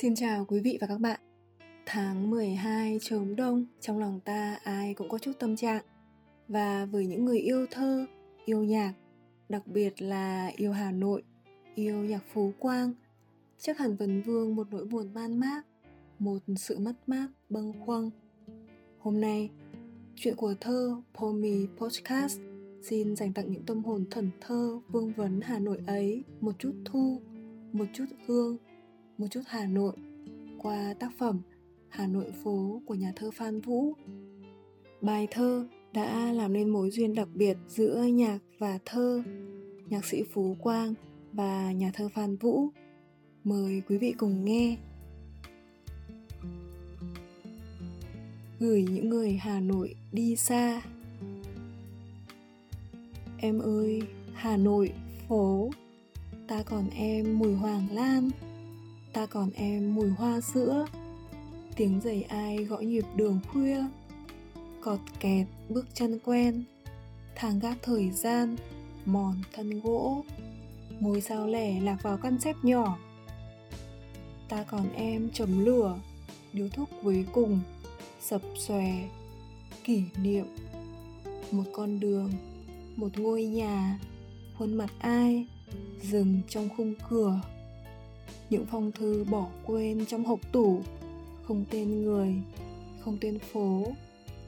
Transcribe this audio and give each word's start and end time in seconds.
Xin 0.00 0.14
chào 0.14 0.44
quý 0.44 0.60
vị 0.60 0.78
và 0.80 0.86
các 0.86 1.00
bạn. 1.00 1.20
Tháng 1.86 2.30
12 2.30 2.98
chớm 3.02 3.36
đông, 3.36 3.66
trong 3.80 3.98
lòng 3.98 4.20
ta 4.24 4.58
ai 4.64 4.94
cũng 4.94 5.08
có 5.08 5.18
chút 5.18 5.32
tâm 5.38 5.56
trạng. 5.56 5.82
Và 6.48 6.84
với 6.84 7.06
những 7.06 7.24
người 7.24 7.38
yêu 7.38 7.66
thơ, 7.70 8.06
yêu 8.44 8.64
nhạc, 8.64 8.94
đặc 9.48 9.66
biệt 9.66 10.02
là 10.02 10.50
yêu 10.56 10.72
Hà 10.72 10.92
Nội, 10.92 11.22
yêu 11.74 12.04
nhạc 12.04 12.22
Phú 12.32 12.52
Quang, 12.58 12.92
chắc 13.58 13.78
hẳn 13.78 13.96
vấn 13.96 14.22
vương 14.22 14.56
một 14.56 14.66
nỗi 14.70 14.84
buồn 14.84 15.14
man 15.14 15.40
mác, 15.40 15.66
một 16.18 16.38
sự 16.56 16.78
mất 16.78 16.94
mát 17.06 17.28
bâng 17.48 17.72
khuâng. 17.86 18.10
Hôm 18.98 19.20
nay, 19.20 19.50
chuyện 20.16 20.36
của 20.36 20.54
thơ 20.60 21.02
Pomi 21.14 21.66
Podcast 21.76 22.40
xin 22.82 23.16
dành 23.16 23.32
tặng 23.32 23.52
những 23.52 23.66
tâm 23.66 23.84
hồn 23.84 24.04
thần 24.10 24.30
thơ 24.40 24.80
vương 24.88 25.12
vấn 25.12 25.40
Hà 25.40 25.58
Nội 25.58 25.78
ấy 25.86 26.24
một 26.40 26.52
chút 26.58 26.72
thu, 26.84 27.20
một 27.72 27.86
chút 27.92 28.06
hương, 28.26 28.56
một 29.18 29.26
chút 29.30 29.40
Hà 29.46 29.66
Nội 29.66 29.92
qua 30.58 30.94
tác 30.98 31.12
phẩm 31.18 31.40
Hà 31.88 32.06
Nội 32.06 32.32
phố 32.44 32.82
của 32.86 32.94
nhà 32.94 33.12
thơ 33.16 33.30
Phan 33.30 33.60
Vũ. 33.60 33.92
Bài 35.00 35.28
thơ 35.30 35.66
đã 35.92 36.32
làm 36.32 36.52
nên 36.52 36.68
mối 36.68 36.90
duyên 36.90 37.14
đặc 37.14 37.28
biệt 37.34 37.56
giữa 37.68 38.02
nhạc 38.02 38.38
và 38.58 38.78
thơ, 38.84 39.22
nhạc 39.88 40.04
sĩ 40.04 40.22
Phú 40.32 40.56
Quang 40.60 40.94
và 41.32 41.72
nhà 41.72 41.90
thơ 41.94 42.08
Phan 42.14 42.36
Vũ. 42.36 42.68
Mời 43.44 43.82
quý 43.88 43.98
vị 43.98 44.14
cùng 44.18 44.44
nghe. 44.44 44.76
Gửi 48.60 48.86
những 48.90 49.08
người 49.08 49.32
Hà 49.32 49.60
Nội 49.60 49.94
đi 50.12 50.36
xa. 50.36 50.82
Em 53.38 53.58
ơi, 53.58 54.02
Hà 54.34 54.56
Nội 54.56 54.92
phố, 55.28 55.70
ta 56.48 56.62
còn 56.62 56.90
em 56.90 57.38
mùi 57.38 57.54
hoàng 57.54 57.86
lan, 57.92 58.30
ta 59.12 59.26
còn 59.26 59.50
em 59.54 59.94
mùi 59.94 60.08
hoa 60.08 60.40
sữa, 60.40 60.86
tiếng 61.76 62.00
giày 62.04 62.22
ai 62.22 62.56
gõ 62.56 62.76
nhịp 62.76 63.04
đường 63.16 63.40
khuya, 63.52 63.84
cọt 64.80 65.00
kẹt 65.20 65.46
bước 65.68 65.86
chân 65.94 66.18
quen, 66.24 66.64
thang 67.34 67.58
gác 67.58 67.78
thời 67.82 68.10
gian, 68.10 68.56
mòn 69.04 69.34
thân 69.52 69.80
gỗ, 69.80 70.24
ngôi 71.00 71.20
sao 71.20 71.46
lẻ 71.46 71.80
lạc 71.80 72.02
vào 72.02 72.16
căn 72.16 72.40
xếp 72.40 72.56
nhỏ. 72.62 72.98
Ta 74.48 74.62
còn 74.62 74.92
em 74.94 75.30
chấm 75.30 75.64
lửa, 75.64 75.98
điếu 76.52 76.68
thuốc 76.68 76.88
cuối 77.02 77.26
cùng, 77.32 77.60
sập 78.20 78.42
xòe, 78.58 79.08
kỷ 79.84 80.02
niệm, 80.22 80.46
một 81.50 81.64
con 81.72 82.00
đường, 82.00 82.32
một 82.96 83.18
ngôi 83.18 83.44
nhà, 83.44 83.98
khuôn 84.58 84.74
mặt 84.74 84.90
ai, 84.98 85.46
dừng 86.02 86.40
trong 86.48 86.68
khung 86.76 86.94
cửa. 87.08 87.40
Những 88.50 88.66
phong 88.70 88.92
thư 88.92 89.24
bỏ 89.30 89.46
quên 89.66 90.06
trong 90.06 90.24
hộp 90.24 90.40
tủ, 90.52 90.80
không 91.44 91.64
tên 91.70 92.02
người, 92.02 92.34
không 93.00 93.18
tên 93.20 93.38
phố, 93.38 93.86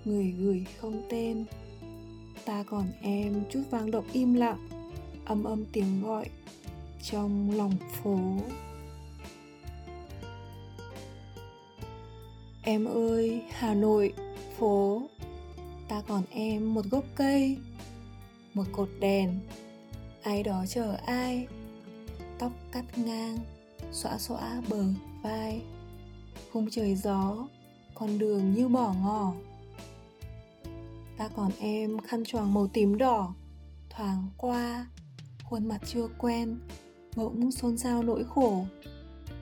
người 0.04 0.30
gửi 0.30 0.66
không 0.80 1.02
tên. 1.08 1.44
Ta 2.44 2.62
còn 2.62 2.86
em 3.02 3.42
chút 3.50 3.62
vang 3.70 3.90
động 3.90 4.04
im 4.12 4.34
lặng, 4.34 4.68
âm 5.24 5.44
âm 5.44 5.64
tiếng 5.72 6.02
gọi 6.02 6.26
trong 7.02 7.50
lòng 7.50 7.74
phố. 7.92 8.18
Em 12.62 12.84
ơi, 12.84 13.42
Hà 13.50 13.74
Nội, 13.74 14.12
phố, 14.58 15.02
ta 15.88 16.02
còn 16.08 16.22
em 16.30 16.74
một 16.74 16.84
gốc 16.90 17.04
cây, 17.14 17.56
một 18.54 18.64
cột 18.72 18.88
đèn, 19.00 19.38
ai 20.22 20.42
đó 20.42 20.64
chờ 20.68 20.96
ai, 21.06 21.46
tóc 22.38 22.52
cắt 22.72 22.98
ngang, 22.98 23.38
xõa 23.92 24.18
xõa 24.18 24.62
bờ 24.68 24.84
vai, 25.22 25.62
khung 26.52 26.70
trời 26.70 26.94
gió, 26.94 27.48
con 27.94 28.18
đường 28.18 28.54
như 28.54 28.68
bỏ 28.68 28.94
ngỏ. 29.02 29.32
Ta 31.16 31.28
còn 31.36 31.50
em 31.60 31.98
khăn 31.98 32.24
choàng 32.24 32.54
màu 32.54 32.66
tím 32.66 32.98
đỏ, 32.98 33.34
thoáng 33.90 34.28
qua, 34.36 34.86
khuôn 35.44 35.68
mặt 35.68 35.80
chưa 35.86 36.08
quen, 36.18 36.58
bỗng 37.16 37.52
xôn 37.52 37.78
xao 37.78 38.02
nỗi 38.02 38.24
khổ, 38.24 38.64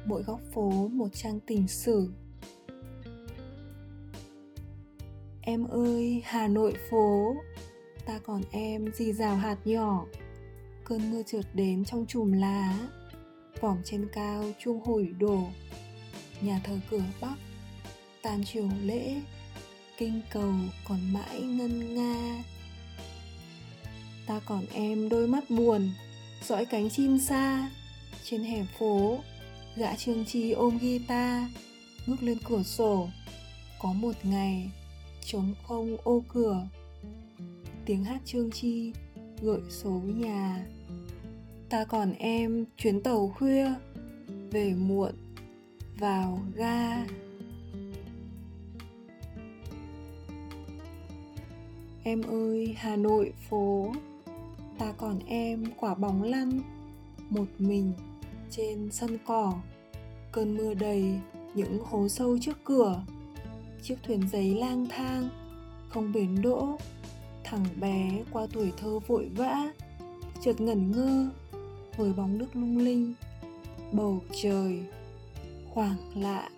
mỗi 0.04 0.22
góc 0.22 0.40
phố 0.54 0.88
một 0.88 1.08
trang 1.12 1.40
tình 1.46 1.68
sử 1.68 2.10
Em 5.48 5.66
ơi, 5.66 6.22
Hà 6.24 6.48
Nội 6.48 6.74
phố, 6.90 7.36
ta 8.06 8.18
còn 8.18 8.42
em 8.50 8.92
dì 8.94 9.12
rào 9.12 9.36
hạt 9.36 9.56
nhỏ. 9.64 10.04
Cơn 10.84 11.10
mưa 11.10 11.22
trượt 11.22 11.44
đến 11.54 11.84
trong 11.84 12.06
chùm 12.06 12.32
lá, 12.32 12.78
vòm 13.60 13.78
trên 13.84 14.08
cao 14.12 14.44
chuông 14.58 14.80
hồi 14.80 15.14
đổ. 15.18 15.48
Nhà 16.40 16.60
thờ 16.64 16.78
cửa 16.90 17.02
Bắc, 17.20 17.34
tàn 18.22 18.42
chiều 18.52 18.70
lễ, 18.82 19.20
kinh 19.96 20.20
cầu 20.30 20.52
còn 20.88 21.12
mãi 21.12 21.40
ngân 21.40 21.94
nga. 21.94 22.44
Ta 24.26 24.40
còn 24.46 24.66
em 24.72 25.08
đôi 25.08 25.26
mắt 25.26 25.50
buồn, 25.50 25.90
dõi 26.46 26.64
cánh 26.64 26.90
chim 26.90 27.18
xa, 27.18 27.70
trên 28.24 28.42
hẻm 28.42 28.66
phố, 28.78 29.18
gã 29.76 29.96
trương 29.96 30.24
chi 30.24 30.52
ôm 30.52 30.78
guitar, 30.78 31.42
ngước 32.06 32.22
lên 32.22 32.38
cửa 32.44 32.62
sổ. 32.62 33.08
Có 33.78 33.92
một 33.92 34.14
ngày 34.22 34.70
trống 35.24 35.54
không 35.66 35.96
ô 36.04 36.22
cửa 36.28 36.68
tiếng 37.88 38.04
hát 38.04 38.20
trương 38.24 38.50
chi 38.50 38.92
gợi 39.42 39.60
số 39.70 39.90
nhà 39.90 40.66
ta 41.70 41.84
còn 41.84 42.12
em 42.12 42.64
chuyến 42.76 43.02
tàu 43.02 43.34
khuya 43.38 43.72
về 44.50 44.74
muộn 44.74 45.12
vào 45.98 46.40
ga. 46.54 47.04
Em 52.02 52.22
ơi, 52.22 52.74
hà 52.78 52.96
nội 52.96 53.32
phố, 53.48 53.92
ta 54.78 54.92
còn 54.96 55.18
em 55.26 55.64
quả 55.80 55.94
bóng 55.94 56.22
lăn 56.22 56.60
một 57.30 57.46
mình 57.58 57.92
trên 58.50 58.90
sân 58.90 59.18
cỏ. 59.26 59.54
Cơn 60.32 60.56
mưa 60.56 60.74
đầy 60.74 61.20
những 61.54 61.78
hố 61.84 62.08
sâu 62.08 62.38
trước 62.40 62.58
cửa, 62.64 63.02
chiếc 63.82 63.96
thuyền 64.02 64.22
giấy 64.32 64.54
lang 64.54 64.86
thang 64.90 65.28
không 65.88 66.12
bến 66.12 66.42
đỗ. 66.42 66.78
Thằng 67.44 67.64
bé 67.80 68.24
qua 68.30 68.46
tuổi 68.52 68.72
thơ 68.76 68.98
vội 68.98 69.30
vã, 69.36 69.72
chợt 70.40 70.60
ngẩn 70.60 70.92
ngơ 70.92 71.30
với 71.98 72.12
bóng 72.12 72.38
nước 72.38 72.56
lung 72.56 72.78
linh, 72.78 73.14
bầu 73.92 74.22
trời, 74.42 74.80
khoảng 75.74 75.96
lạ. 76.14 76.48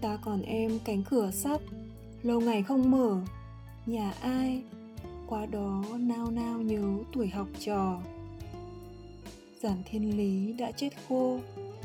Ta 0.00 0.18
còn 0.22 0.42
em 0.42 0.78
cánh 0.84 1.02
cửa 1.10 1.30
sắt, 1.30 1.60
lâu 2.22 2.40
ngày 2.40 2.62
không 2.62 2.90
mở. 2.90 3.20
Nhà 3.86 4.12
ai? 4.20 4.62
Qua 5.26 5.46
đó 5.46 5.84
nao 5.98 6.30
nao 6.30 6.60
nhớ 6.60 6.98
tuổi 7.12 7.28
học 7.28 7.48
trò. 7.64 8.00
Giản 9.62 9.82
thiên 9.90 10.16
lý 10.16 10.52
đã 10.52 10.72
chết 10.72 10.90
khô. 11.08 11.38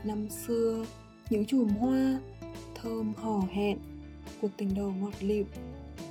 Năm 0.04 0.30
xưa, 0.30 0.86
những 1.30 1.46
chùm 1.46 1.70
hoa, 1.70 2.20
thơm 2.76 3.14
hò 3.14 3.40
hẹn. 3.52 3.78
Cuộc 4.42 4.52
tình 4.58 4.74
đầu 4.76 4.94
ngọt 5.02 5.14
lịm, 5.20 5.46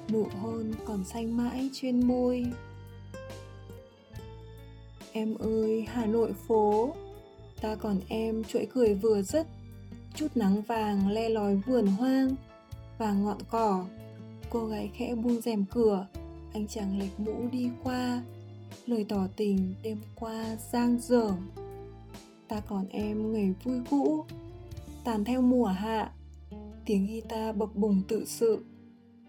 nụ 0.09 0.27
hôn 0.43 0.73
còn 0.85 1.05
xanh 1.05 1.37
mãi 1.37 1.71
trên 1.73 2.07
môi 2.09 2.47
em 5.13 5.35
ơi, 5.39 5.85
hà 5.89 6.07
nội 6.07 6.33
phố. 6.33 6.95
Ta 7.61 7.75
còn 7.75 8.01
em, 8.09 8.45
chuỗi 8.45 8.67
cười 8.75 8.95
vừa 8.95 9.23
dứt. 9.23 9.47
Chút 10.15 10.29
nắng 10.35 10.63
vàng 10.63 11.09
le 11.11 11.29
lói 11.29 11.57
vườn 11.57 11.87
hoang 11.87 12.35
và 12.99 13.13
ngọn 13.13 13.39
cỏ. 13.51 13.85
Cô 14.51 14.67
gái 14.67 14.91
khẽ 14.95 15.15
buông 15.15 15.41
rèm 15.41 15.65
cửa 15.71 16.07
anh 16.53 16.67
chàng 16.67 16.99
lệch 16.99 17.21
mũ 17.21 17.49
đi 17.53 17.71
qua. 17.83 18.23
Lời 18.87 19.07
tỏ 19.09 19.27
tình 19.37 19.75
đêm 19.83 19.99
qua 20.15 20.57
giang 20.73 20.99
dở. 21.01 21.33
Ta 22.49 22.61
còn 22.61 22.87
em 22.89 23.33
ngày 23.33 23.55
vui 23.65 23.79
cũ, 23.91 24.25
tàn 25.05 25.25
theo 25.25 25.43
mùa 25.43 25.67
hạ. 25.67 26.13
Tiếng 26.87 27.07
guitar 27.07 27.57
bập 27.57 27.77
bùng 27.77 28.03
tự 28.09 28.25
sự. 28.27 28.65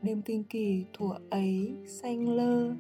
Đêm 0.02 0.22
kinh 0.22 0.44
kỳ 0.44 0.84
thuở 0.94 1.16
ấy 1.30 1.74
xanh 1.88 2.30
lơ. 2.30 2.74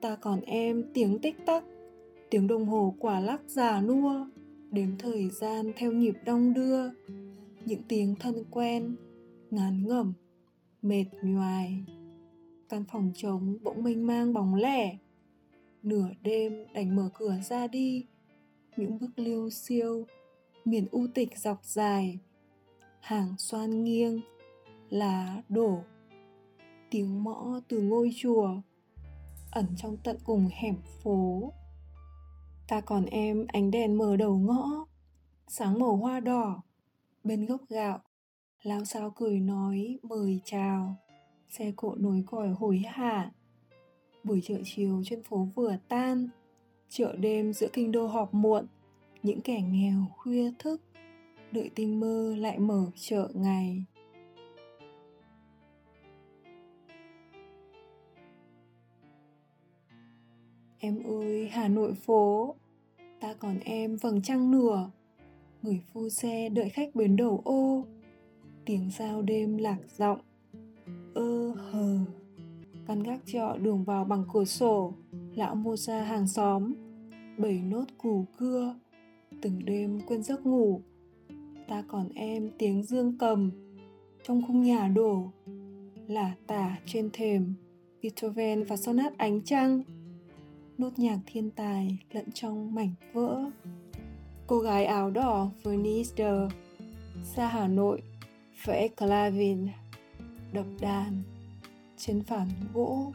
Ta 0.00 0.16
còn 0.16 0.40
em 0.40 0.84
tiếng 0.94 1.18
tích 1.18 1.36
tắc, 1.46 1.64
tiếng 2.30 2.46
đồng 2.46 2.66
hồ 2.66 2.94
quả 2.98 3.20
lắc 3.20 3.42
già 3.46 3.80
nua, 3.80 4.26
đếm 4.70 4.98
thời 4.98 5.28
gian 5.30 5.72
theo 5.76 5.92
nhịp 5.92 6.14
đong 6.24 6.54
đưa. 6.54 6.90
Những 7.64 7.82
tiếng 7.88 8.14
thân 8.20 8.44
quen, 8.50 8.96
ngán 9.50 9.86
ngẩm, 9.86 10.12
mệt 10.82 11.04
nhoài. 11.22 11.84
Căn 12.68 12.84
phòng 12.92 13.12
trống 13.14 13.58
bỗng 13.62 13.82
mênh 13.82 14.06
mang 14.06 14.32
bóng 14.32 14.54
lẻ. 14.54 14.96
Nửa 15.82 16.08
đêm 16.22 16.64
đành 16.74 16.96
mở 16.96 17.10
cửa 17.14 17.34
ra 17.48 17.66
đi. 17.66 18.06
Những 18.76 18.98
bước 18.98 19.10
liêu 19.16 19.50
siêu 19.50 20.06
miền 20.64 20.86
u 20.90 21.06
tịch 21.14 21.38
dọc 21.38 21.64
dài. 21.64 22.18
Hàng 23.00 23.34
xoan 23.38 23.84
nghiêng, 23.84 24.20
lá 24.90 25.42
đổ. 25.48 25.78
Tiếng 26.90 27.24
mõ 27.24 27.60
từ 27.68 27.80
ngôi 27.80 28.10
chùa 28.16 28.60
ẩn 29.58 29.66
trong 29.76 29.96
tận 29.96 30.16
cùng 30.24 30.48
hẻm 30.52 30.74
phố. 31.02 31.52
Ta 32.68 32.80
còn 32.80 33.06
em 33.06 33.46
ánh 33.48 33.70
đèn 33.70 33.98
mở 33.98 34.16
đầu 34.16 34.38
ngõ, 34.38 34.86
sáng 35.48 35.78
màu 35.78 35.96
hoa 35.96 36.20
đỏ, 36.20 36.62
bên 37.24 37.46
gốc 37.46 37.60
gạo, 37.68 37.98
lao 38.62 38.84
sao 38.84 39.10
cười 39.16 39.40
nói, 39.40 39.98
mời 40.02 40.40
chào, 40.44 40.96
xe 41.48 41.72
cộ 41.76 41.94
nối 41.94 42.24
còi 42.26 42.48
hối 42.48 42.78
hả. 42.78 43.30
Buổi 44.24 44.40
chợ 44.44 44.54
chiều 44.64 45.02
trên 45.04 45.22
phố 45.22 45.48
vừa 45.54 45.76
tan, 45.88 46.28
chợ 46.88 47.16
đêm 47.16 47.52
giữa 47.52 47.68
kinh 47.72 47.92
đô 47.92 48.06
họp 48.06 48.34
muộn, 48.34 48.66
những 49.22 49.40
kẻ 49.40 49.60
nghèo 49.60 50.06
khuya 50.16 50.52
thức, 50.58 50.82
đợi 51.52 51.70
tinh 51.74 52.00
mơ 52.00 52.34
lại 52.38 52.58
mở 52.58 52.86
chợ 52.94 53.28
ngày. 53.34 53.84
Em 60.80 61.02
ơi, 61.02 61.48
hà 61.52 61.68
nội 61.68 61.94
phố. 61.94 62.54
Ta 63.20 63.34
còn 63.34 63.58
em 63.64 63.96
vầng 63.96 64.22
trăng 64.22 64.50
nửa. 64.50 64.90
Người 65.62 65.80
phu 65.92 66.08
xe 66.08 66.48
đợi 66.48 66.68
khách 66.68 66.94
bến 66.94 67.16
đầu 67.16 67.42
ô. 67.44 67.84
Tiếng 68.64 68.90
giao 68.98 69.22
đêm 69.22 69.56
lạc 69.56 69.78
giọng. 69.96 70.18
Ơ 71.14 71.50
hờ. 71.50 71.98
Căn 72.86 73.02
gác 73.02 73.20
trọ 73.26 73.56
đường 73.62 73.84
vào 73.84 74.04
bằng 74.04 74.24
cửa 74.32 74.44
sổ. 74.44 74.92
Lão 75.34 75.54
mua 75.54 75.76
ra 75.76 76.02
hàng 76.02 76.28
xóm. 76.28 76.74
Bảy 77.38 77.62
nốt 77.62 77.84
củ 77.98 78.24
cưa. 78.38 78.74
Từng 79.42 79.64
đêm 79.64 80.00
quên 80.06 80.22
giấc 80.22 80.46
ngủ. 80.46 80.80
Ta 81.68 81.84
còn 81.88 82.08
em 82.14 82.50
tiếng 82.58 82.82
dương 82.82 83.18
cầm. 83.18 83.50
Trong 84.22 84.42
khung 84.46 84.62
nhà 84.62 84.88
đổ. 84.88 85.30
Lả 86.06 86.34
tả 86.46 86.78
trên 86.86 87.10
thềm. 87.12 87.54
Beethoven 88.02 88.64
và 88.64 88.76
sonat 88.76 89.18
ánh 89.18 89.40
trăng 89.44 89.82
nốt 90.78 90.98
nhạc 90.98 91.18
thiên 91.26 91.50
tài 91.50 91.98
lẫn 92.12 92.32
trong 92.34 92.74
mảnh 92.74 92.92
vỡ. 93.12 93.50
Cô 94.46 94.58
gái 94.58 94.84
áo 94.84 95.10
đỏ 95.10 95.50
Vernice 95.62 96.48
xa 97.22 97.48
Hà 97.48 97.68
Nội, 97.68 98.02
vẽ 98.64 98.88
clavin 98.88 99.68
đập 100.52 100.66
đàn 100.80 101.22
trên 101.96 102.22
phản 102.22 102.48
gỗ. 102.74 103.12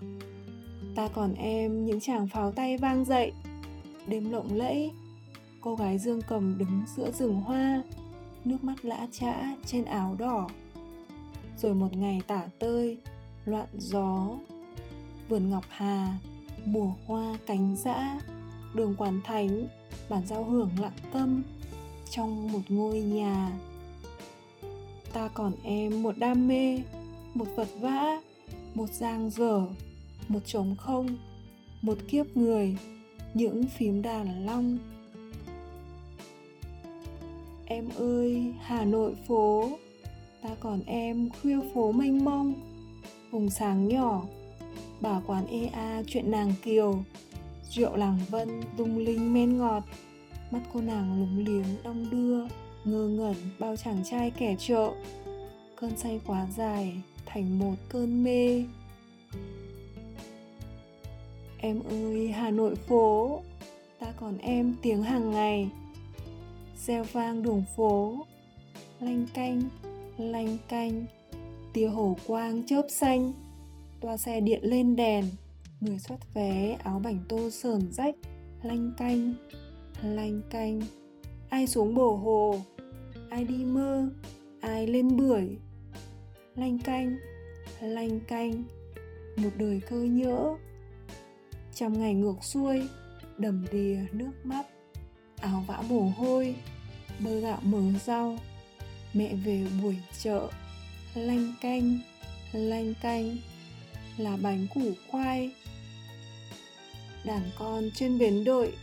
Ta 0.96 1.08
còn 1.08 1.34
em 1.34 1.86
những 1.86 2.00
chàng 2.00 2.28
pháo 2.28 2.52
tay 2.52 2.78
vang 2.78 3.06
dậy, 3.06 3.32
đêm 4.08 4.32
lộng 4.32 4.56
lẫy. 4.56 4.92
Cô 5.62 5.76
gái 5.76 5.98
dương 5.98 6.22
cầm 6.28 6.58
đứng 6.58 6.84
giữa 6.96 7.12
rừng 7.12 7.36
hoa, 7.36 7.84
nước 8.46 8.64
mắt 8.64 8.86
lã 8.86 9.08
chã 9.12 9.56
trên 9.66 9.86
áo 9.86 10.16
đỏ. 10.20 10.50
Rồi 11.58 11.74
một 11.74 11.98
ngày 11.98 12.22
tả 12.28 12.48
tơi, 12.60 12.98
loạn 13.46 13.68
gió, 13.78 14.30
vườn 15.30 15.50
ngọc 15.50 15.66
hà 15.70 16.18
mùa 16.66 16.94
hoa 17.06 17.38
cánh 17.46 17.76
dã, 17.76 18.20
đường 18.74 18.96
quán 18.98 19.22
thánh, 19.24 19.68
bản 20.10 20.28
giao 20.28 20.44
hưởng 20.44 20.70
lặng 20.82 20.98
tâm, 21.14 21.44
trong 22.10 22.52
một 22.52 22.62
ngôi 22.70 23.00
nhà. 23.00 23.52
Ta 25.14 25.28
còn 25.34 25.54
em 25.64 26.04
một 26.04 26.18
đam 26.18 26.48
mê, 26.48 26.80
một 27.34 27.48
vật 27.56 27.68
vã, 27.80 28.22
một 28.76 28.90
giang 28.94 29.30
dở, 29.30 29.62
một 30.28 30.40
trống 30.46 30.76
không, 30.76 31.18
một 31.82 31.98
kiếp 32.08 32.38
người, 32.38 32.78
những 33.34 33.66
phím 33.66 34.02
đàn 34.02 34.46
long. 34.46 34.78
Em 37.66 37.90
ơi, 37.98 38.54
hà 38.62 38.86
nội 38.86 39.16
phố, 39.28 39.70
ta 40.42 40.50
còn 40.60 40.80
em 40.86 41.30
khuya 41.30 41.60
phố 41.74 41.92
mênh 41.92 42.26
mông, 42.26 42.54
vùng 43.32 43.50
sáng 43.50 43.88
nhỏ 43.88 44.24
bà 45.04 45.22
quán 45.28 45.48
ea 45.48 46.04
chuyện 46.08 46.32
nàng 46.32 46.54
kiều. 46.64 47.04
Rượu 47.70 47.96
làng 47.96 48.20
vân 48.30 48.62
lung 48.78 48.98
linh 48.98 49.34
men 49.34 49.58
ngọt. 49.58 49.84
Mắt 50.52 50.62
cô 50.74 50.82
nàng 50.82 51.20
lúng 51.20 51.46
liếng 51.46 51.84
đong 51.84 52.10
đưa, 52.10 52.48
ngơ 52.86 53.08
ngẩn 53.08 53.36
bao 53.60 53.76
chàng 53.76 54.04
trai 54.04 54.32
kẻ 54.32 54.56
chợ 54.60 54.92
cơn 55.76 55.98
say 55.98 56.20
quá 56.28 56.48
dài 56.58 57.02
thành 57.26 57.60
một 57.60 57.76
cơn 57.90 58.24
mê. 58.24 58.64
Em 61.58 61.82
ơi, 61.90 62.32
hà 62.32 62.52
nội 62.52 62.76
phố, 62.76 63.42
ta 64.00 64.08
còn 64.20 64.38
em 64.38 64.76
tiếng 64.82 65.04
hàng 65.04 65.32
ngày. 65.32 65.70
Reo 66.86 67.04
vang 67.04 67.44
đường 67.44 67.64
phố, 67.76 68.26
lanh 69.00 69.26
canh 69.34 69.62
lanh 70.18 70.58
canh, 70.68 71.06
tia 71.74 71.88
hổ 71.88 72.18
quang 72.28 72.64
chớp 72.66 72.86
xanh 72.90 73.34
toa 74.04 74.18
xe 74.18 74.40
điện 74.40 74.60
lên 74.64 74.96
đèn, 74.96 75.26
người 75.82 76.00
xuất 76.00 76.34
vé, 76.34 76.78
áo 76.84 77.00
bảnh 77.00 77.20
tô 77.30 77.50
sờn 77.50 77.92
rách, 77.92 78.16
lanh 78.64 78.92
canh 78.98 79.34
lanh 80.02 80.42
canh. 80.50 80.82
Ai 81.50 81.68
xuống 81.68 81.96
bờ 81.96 82.04
hồ, 82.04 82.62
ai 83.30 83.44
đi 83.44 83.66
mơ, 83.66 84.10
ai 84.62 84.88
lên 84.88 85.18
bưởi. 85.18 85.58
Lanh 86.56 86.80
canh 86.80 87.18
lanh 87.82 88.20
canh, 88.20 88.64
một 89.36 89.50
đời 89.58 89.82
cơ 89.90 89.98
nhỡ. 90.02 90.56
Trăm 91.74 92.00
ngày 92.00 92.14
ngược 92.14 92.44
xuôi, 92.44 92.88
đầm 93.38 93.66
đìa 93.72 94.00
nước 94.12 94.32
mắt, 94.44 94.66
áo 95.42 95.64
vã 95.68 95.84
mồ 95.90 96.02
hôi, 96.18 96.56
bơ 97.20 97.40
gạo 97.40 97.60
mớ 97.64 97.82
rau. 98.06 98.38
Mẹ 99.14 99.36
về 99.36 99.68
buổi 99.84 99.98
chợ, 100.20 100.50
lanh 101.16 101.54
canh 101.62 102.00
lanh 102.52 102.94
canh 103.02 103.38
là 104.18 104.38
bánh 104.42 104.68
củ 104.74 104.92
khoai. 105.10 105.52
Đàn 107.26 107.42
con 107.60 107.90
trên 107.96 108.20
bến 108.20 108.44
đội 108.44 108.74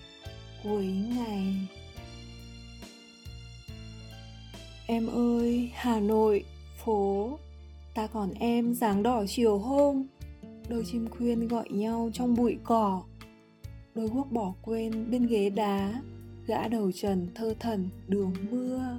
cuối 0.65 0.87
ngày. 0.87 1.55
Em 4.87 5.07
ơi, 5.07 5.71
hà 5.75 6.01
nội, 6.01 6.45
phố. 6.85 7.39
Ta 7.95 8.07
còn 8.07 8.35
em 8.35 8.75
dáng 8.75 9.03
đỏ 9.03 9.25
chiều 9.29 9.59
hôm. 9.59 10.07
Đôi 10.69 10.85
chim 10.93 11.09
khuyên 11.11 11.49
gọi 11.49 11.69
nhau 11.71 12.11
trong 12.13 12.35
bụi 12.37 12.57
cỏ. 12.65 13.03
Đôi 13.95 14.09
guốc 14.09 14.33
bỏ 14.33 14.53
quên 14.63 15.11
bên 15.11 15.27
ghế 15.27 15.51
đá. 15.51 16.03
Gã 16.47 16.69
đầu 16.69 16.93
trần 16.93 17.29
thơ 17.35 17.55
thần 17.61 17.89
đường 18.09 18.35
mưa. 18.51 18.99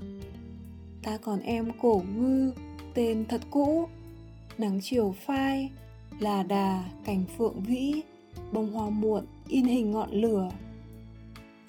Ta 1.04 1.18
còn 1.18 1.40
em 1.40 1.72
cổ 1.82 2.04
ngư, 2.16 2.52
tên 2.94 3.26
thật 3.30 3.42
cũ. 3.52 3.88
Nắng 4.58 4.80
chiều 4.82 5.16
phai 5.26 5.70
là 6.20 6.44
đà 6.44 6.84
cảnh 7.06 7.24
phượng 7.38 7.64
vĩ, 7.64 8.02
bông 8.52 8.72
hoa 8.72 8.90
muộn, 8.90 9.26
in 9.48 9.66
hình 9.66 9.92
ngọn 9.92 10.12
lửa. 10.12 10.50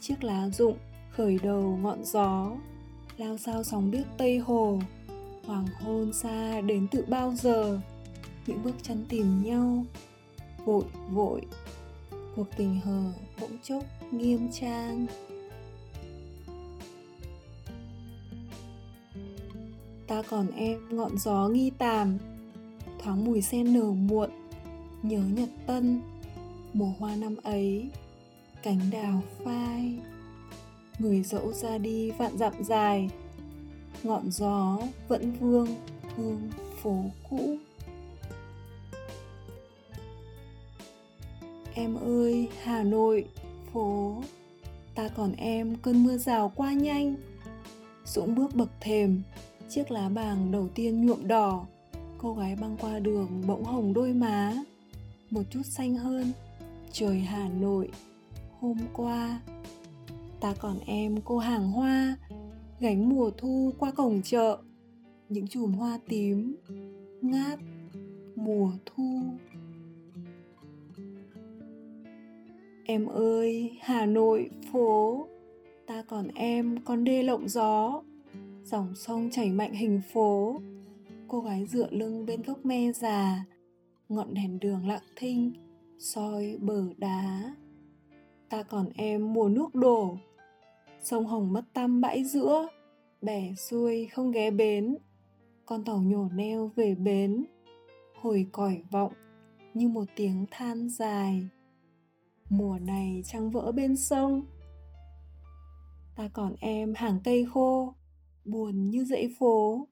Chiếc 0.00 0.25
lá 0.25 0.49
rụng, 0.49 0.76
khởi 1.11 1.38
đầu 1.42 1.78
ngọn 1.82 2.04
gió. 2.04 2.52
Lao 3.16 3.38
sao 3.38 3.64
sóng 3.64 3.90
biếc 3.90 4.06
tây 4.18 4.38
hồ. 4.38 4.78
Hoàng 5.46 5.66
hôn 5.80 6.12
xa 6.12 6.61
đến 6.61 6.87
từ 6.90 7.04
bao 7.08 7.34
giờ? 7.34 7.80
Những 8.46 8.62
bước 8.62 8.75
chân 8.82 9.04
tìm 9.08 9.42
nhau, 9.44 9.84
vội 10.64 10.84
vội. 11.11 11.42
Cuộc 12.37 12.46
tình 12.56 12.80
hờ 12.80 13.12
bỗng 13.40 13.58
chốc 13.62 13.84
nghiêm 14.12 14.49
trang. 14.52 15.06
Ta 20.06 20.22
còn 20.22 20.46
em 20.56 20.96
ngọn 20.96 21.18
gió 21.18 21.49
nghi 21.49 21.70
tàm 21.78 22.18
thoáng 23.02 23.25
mùi 23.25 23.42
sen 23.42 23.75
nở 23.75 23.90
muộn. 23.90 24.30
Nhớ 25.02 25.18
nhật 25.18 25.49
tân, 25.66 26.00
mùa 26.73 26.92
hoa 26.99 27.16
năm 27.16 27.37
ấy, 27.42 27.90
cánh 28.62 28.80
đào 28.90 29.23
phai. 29.44 29.99
Người 30.99 31.23
dẫu 31.23 31.52
ra 31.52 31.78
đi 31.78 32.11
vạn 32.11 32.38
dặm 32.38 32.52
dài, 32.64 33.11
ngọn 34.02 34.30
gió 34.30 34.78
vẫn 35.09 35.32
vương, 35.32 35.68
hương 36.16 36.50
phố 36.82 37.04
cũ. 37.30 37.56
Em 41.75 41.97
ơi, 41.97 42.49
hà 42.62 42.82
nội, 42.82 43.25
phố, 43.73 44.23
ta 44.94 45.09
còn 45.09 45.32
em 45.32 45.76
cơn 45.76 46.04
mưa 46.04 46.16
rào 46.16 46.52
qua 46.54 46.73
nhanh. 46.73 47.14
Dũng 48.04 48.35
bước 48.35 48.54
bậc 48.54 48.68
thềm, 48.80 49.23
chiếc 49.68 49.90
lá 49.90 50.09
bàng 50.09 50.50
đầu 50.50 50.68
tiên 50.68 51.06
nhuộm 51.06 51.26
đỏ 51.28 51.66
cô 52.22 52.34
gái 52.34 52.56
băng 52.60 52.76
qua 52.80 52.98
đường 52.98 53.42
bỗng 53.46 53.64
hồng 53.64 53.92
đôi 53.92 54.12
má. 54.12 54.56
Một 55.30 55.42
chút 55.50 55.62
xanh 55.64 55.94
hơn, 55.94 56.32
trời 56.92 57.20
hà 57.20 57.48
nội, 57.60 57.88
hôm 58.60 58.76
qua. 58.92 59.40
Ta 60.40 60.54
còn 60.58 60.78
em 60.86 61.20
cô 61.24 61.38
hàng 61.38 61.70
hoa, 61.70 62.16
gánh 62.80 63.08
mùa 63.08 63.30
thu 63.30 63.72
qua 63.78 63.90
cổng 63.90 64.22
chợ. 64.22 64.58
Những 65.28 65.48
chùm 65.48 65.72
hoa 65.72 65.98
tím, 66.08 66.56
ngát, 67.22 67.58
mùa 68.36 68.72
thu. 68.86 69.22
Em 72.84 73.06
ơi, 73.06 73.78
hà 73.80 74.06
nội, 74.06 74.50
phố. 74.72 75.26
Ta 75.86 76.02
còn 76.08 76.28
em, 76.34 76.76
con 76.84 77.04
đê 77.04 77.22
lộng 77.22 77.48
gió. 77.48 78.02
Dòng 78.64 78.94
sông 78.94 79.30
chảy 79.32 79.50
mạnh 79.50 79.74
hình 79.74 80.00
phố 80.12 80.60
cô 81.32 81.40
gái 81.40 81.66
dựa 81.66 81.90
lưng 81.90 82.26
bên 82.26 82.42
gốc 82.42 82.66
me 82.66 82.92
già, 82.92 83.44
ngọn 84.08 84.34
đèn 84.34 84.58
đường 84.58 84.86
lặng 84.86 85.02
thinh, 85.16 85.52
soi 85.98 86.58
bờ 86.60 86.84
đá. 86.96 87.54
Ta 88.48 88.62
còn 88.62 88.88
em 88.94 89.32
mùa 89.32 89.48
nước 89.48 89.74
đổ, 89.74 90.16
sông 91.02 91.26
hồng 91.26 91.52
mất 91.52 91.64
tăm 91.72 92.00
bãi 92.00 92.24
giữa 92.24 92.68
bẻ 93.22 93.54
xuôi 93.54 94.06
không 94.06 94.30
ghé 94.30 94.50
bến. 94.50 94.96
Con 95.66 95.84
tàu 95.84 96.02
nhổ 96.02 96.28
neo 96.34 96.70
về 96.76 96.94
bến, 96.94 97.44
hồi 98.20 98.46
còi 98.52 98.82
vọng 98.90 99.12
như 99.74 99.88
một 99.88 100.04
tiếng 100.16 100.46
than 100.50 100.88
dài. 100.88 101.48
Mùa 102.50 102.78
này 102.78 103.22
trăng 103.24 103.50
vỡ 103.50 103.72
bên 103.72 103.96
sông. 103.96 104.42
Ta 106.16 106.28
còn 106.32 106.54
em 106.60 106.94
hàng 106.96 107.20
cây 107.24 107.46
khô, 107.52 107.94
buồn 108.44 108.90
như 108.90 109.04
dãy 109.04 109.34
phố 109.38 109.86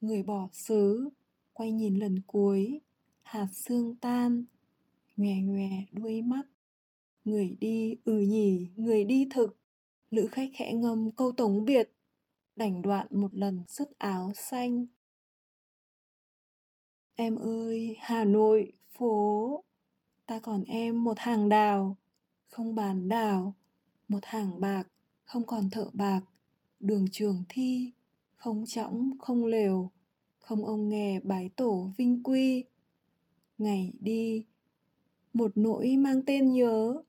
người 0.00 0.22
bỏ 0.22 0.48
xứ, 0.52 1.10
quay 1.52 1.72
nhìn 1.72 1.98
lần 1.98 2.20
cuối, 2.26 2.80
hạt 3.22 3.46
xương 3.52 3.96
tan, 3.96 4.44
nhòe 5.16 5.34
nhòe 5.42 5.68
đuôi 5.92 6.22
mắt. 6.22 6.42
Người 7.24 7.56
đi 7.60 7.96
ừ 8.04 8.18
nhỉ, 8.18 8.70
người 8.76 9.04
đi 9.04 9.28
thực. 9.30 9.56
Lữ 10.10 10.26
khách 10.26 10.50
khẽ 10.54 10.72
ngâm 10.72 11.10
câu 11.10 11.32
tống 11.32 11.64
biệt 11.64 11.90
đảnh 12.56 12.82
đoạn 12.82 13.06
một 13.10 13.34
lần 13.34 13.62
sức 13.68 13.98
áo 13.98 14.32
xanh. 14.34 14.86
Em 17.14 17.36
ơi, 17.36 17.96
hà 18.00 18.24
nội, 18.24 18.72
phố, 18.90 19.64
ta 20.26 20.40
còn 20.40 20.64
em 20.64 21.04
một 21.04 21.18
hàng 21.18 21.48
đào, 21.48 21.96
không 22.48 22.74
bàn 22.74 23.08
đào 23.08 23.54
một 24.08 24.24
hàng 24.24 24.60
bạc, 24.60 24.84
không 25.24 25.46
còn 25.46 25.70
thợ 25.70 25.90
bạc, 25.92 26.20
đường 26.80 27.06
trường 27.12 27.44
thi 27.48 27.92
không 28.40 28.64
chõng, 28.66 29.10
không 29.18 29.44
lều, 29.44 29.90
không 30.38 30.64
ông 30.66 30.88
nghe 30.88 31.20
bái 31.20 31.50
tổ, 31.56 31.90
vinh 31.96 32.22
quy. 32.22 32.64
Ngày 33.58 33.92
đi, 34.00 34.44
một 35.32 35.52
nỗi 35.54 35.96
mang 35.96 36.22
tên 36.26 36.52
nhớ. 36.52 37.02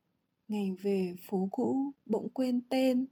Ngày 0.47 0.71
về, 0.81 1.15
phố 1.29 1.47
cũ 1.51 1.91
bỗng 2.05 2.29
quên 2.29 2.61
tên. 2.69 3.05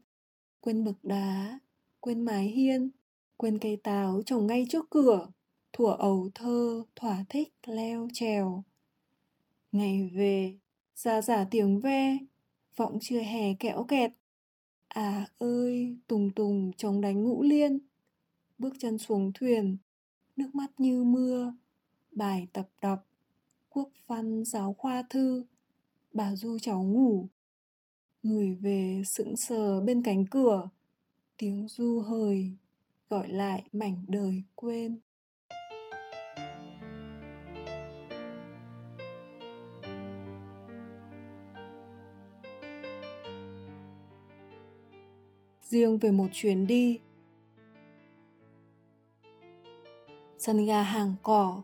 Quên 0.61 0.83
bậc 0.83 1.03
đá, 1.03 1.59
quên 1.99 2.21
mái 2.21 2.47
hiên. 2.47 2.89
Quên 3.37 3.59
cây 3.59 3.77
táo 3.83 4.21
trồng 4.25 4.47
ngay 4.47 4.65
trước 4.69 4.89
cửa. 4.89 5.27
Thủa 5.73 5.91
ấu 5.91 6.29
thơ, 6.35 6.83
thỏa 6.95 7.25
thích, 7.29 7.53
leo 7.65 8.07
trèo. 8.13 8.63
Ngày 9.71 10.11
về, 10.13 10.57
ra 10.95 11.21
giả 11.21 11.47
tiếng 11.51 11.79
ve. 11.79 12.17
Vọng 12.75 12.97
chưa 13.01 13.19
hè 13.19 13.53
kẽo 13.53 13.83
kẹt. 13.83 14.11
À 14.87 15.27
ơi, 15.37 15.97
tùng 16.07 16.29
tùng 16.35 16.71
chống 16.77 17.01
đánh 17.01 17.23
ngũ 17.23 17.43
liên 17.43 17.88
bước 18.59 18.73
chân 18.79 18.97
xuống 18.97 19.31
thuyền, 19.33 19.77
nước 20.35 20.55
mắt 20.55 20.71
như 20.77 21.03
mưa. 21.03 21.53
Bài 22.11 22.47
tập 22.53 22.69
đọc, 22.81 23.07
quốc 23.69 23.89
văn 24.07 24.43
giáo 24.45 24.73
khoa 24.73 25.03
thư. 25.09 25.43
Bà 26.13 26.35
du 26.35 26.59
cháu 26.59 26.83
ngủ. 26.83 27.27
Người 28.23 28.55
về 28.55 29.01
sững 29.05 29.37
sờ 29.37 29.81
bên 29.81 30.03
cánh 30.03 30.25
cửa. 30.25 30.69
Tiếng 31.37 31.67
du 31.67 31.99
hời 31.99 32.51
gọi 33.09 33.29
lại 33.29 33.63
mảnh 33.71 34.05
đời 34.07 34.43
quên. 34.55 34.99
Riêng 45.61 45.97
về 45.97 46.11
một 46.11 46.27
chuyến 46.31 46.67
đi 46.67 46.99
sân 50.49 50.65
ga 50.65 50.81
hàng 50.81 51.15
cỏ. 51.23 51.61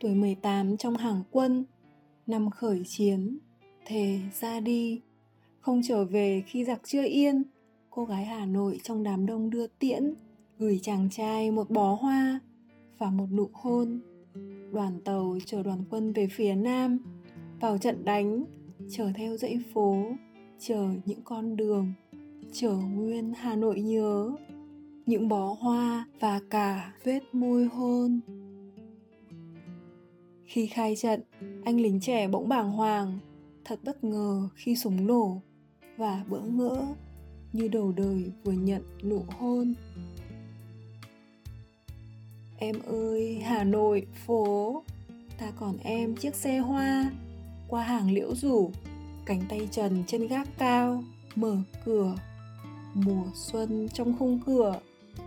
Tuổi 0.00 0.14
18 0.14 0.76
trong 0.76 0.96
hàng 0.96 1.22
quân, 1.30 1.64
năm 2.26 2.50
khởi 2.50 2.82
chiến, 2.86 3.38
thề 3.86 4.18
ra 4.40 4.60
đi. 4.60 5.00
Không 5.60 5.80
trở 5.84 6.04
về 6.04 6.42
khi 6.46 6.64
giặc 6.64 6.80
chưa 6.84 7.04
yên, 7.04 7.42
cô 7.90 8.04
gái 8.04 8.24
hà 8.24 8.46
nội 8.46 8.80
trong 8.82 9.02
đám 9.02 9.26
đông 9.26 9.50
đưa 9.50 9.66
tiễn, 9.66 10.14
gửi 10.58 10.78
chàng 10.82 11.08
trai 11.10 11.50
một 11.50 11.70
bó 11.70 11.94
hoa 11.94 12.40
và 12.98 13.10
một 13.10 13.26
nụ 13.32 13.48
hôn. 13.52 14.00
Đoàn 14.72 15.00
tàu 15.04 15.38
chở 15.46 15.62
đoàn 15.62 15.84
quân 15.90 16.12
về 16.12 16.26
phía 16.26 16.54
nam, 16.54 16.98
vào 17.60 17.78
trận 17.78 18.04
đánh, 18.04 18.44
chở 18.90 19.10
theo 19.14 19.36
dãy 19.36 19.58
phố, 19.74 20.04
chở 20.58 20.88
những 21.04 21.22
con 21.24 21.56
đường, 21.56 21.92
chở 22.52 22.72
nguyên 22.72 23.32
hà 23.36 23.56
nội 23.56 23.80
nhớ 23.80 24.32
những 25.06 25.28
bó 25.28 25.56
hoa 25.60 26.06
và 26.20 26.40
cả 26.50 26.92
vết 27.04 27.20
môi 27.32 27.64
hôn. 27.64 28.20
Khi 30.44 30.66
khai 30.66 30.96
trận, 30.96 31.20
anh 31.64 31.80
lính 31.80 32.00
trẻ 32.00 32.28
bỗng 32.28 32.48
bàng 32.48 32.72
hoàng, 32.72 33.18
thật 33.64 33.80
bất 33.84 34.04
ngờ 34.04 34.48
khi 34.54 34.76
súng 34.76 35.06
nổ 35.06 35.42
và 35.96 36.24
bỡ 36.28 36.40
ngỡ 36.40 36.86
như 37.52 37.68
đầu 37.68 37.92
đời 37.92 38.32
vừa 38.44 38.52
nhận 38.52 38.82
nụ 39.02 39.24
hôn. 39.38 39.74
Em 42.58 42.76
ơi, 42.86 43.42
hà 43.44 43.64
nội, 43.64 44.06
phố. 44.26 44.82
Ta 45.38 45.50
còn 45.58 45.78
em 45.78 46.16
chiếc 46.16 46.34
xe 46.34 46.58
hoa, 46.58 47.10
qua 47.68 47.82
hàng 47.82 48.10
liễu 48.10 48.34
rủ, 48.34 48.70
cánh 49.24 49.42
tay 49.48 49.68
trần 49.70 50.04
trên 50.06 50.26
gác 50.26 50.48
cao, 50.58 51.04
mở 51.36 51.56
cửa. 51.84 52.14
Mùa 52.94 53.24
xuân 53.34 53.88
trong 53.92 54.18
khung 54.18 54.40
cửa 54.46 54.80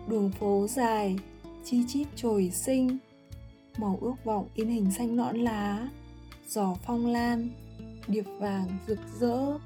đường 0.08 0.32
phố 0.32 0.68
dài, 0.70 1.16
chi 1.64 1.84
chít 1.88 2.08
trồi 2.16 2.52
sinh, 2.54 2.98
màu 3.78 3.98
ước 4.02 4.16
vọng 4.24 4.48
in 4.56 4.68
hình 4.68 4.92
xanh 4.92 5.16
nõn 5.16 5.38
lá 5.38 5.88
giò 6.48 6.76
phong 6.86 7.08
lan, 7.08 7.50
điệp 8.08 8.26
vàng 8.40 8.68
rực 8.88 9.00
rỡ, 9.20 9.58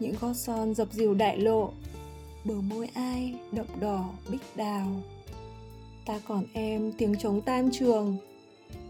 những 0.00 0.14
gót 0.20 0.34
son 0.34 0.74
dập 0.74 0.88
dìu 0.92 1.14
đại 1.14 1.38
lộ, 1.38 1.72
bờ 2.44 2.54
môi 2.54 2.88
ai 2.94 3.34
đậm 3.52 3.66
đỏ 3.80 4.10
bích 4.30 4.56
đào. 4.56 4.86
Ta 6.06 6.20
còn 6.28 6.44
em 6.52 6.92
tiếng 6.98 7.16
trống 7.16 7.40
tan 7.40 7.70
trường, 7.72 8.16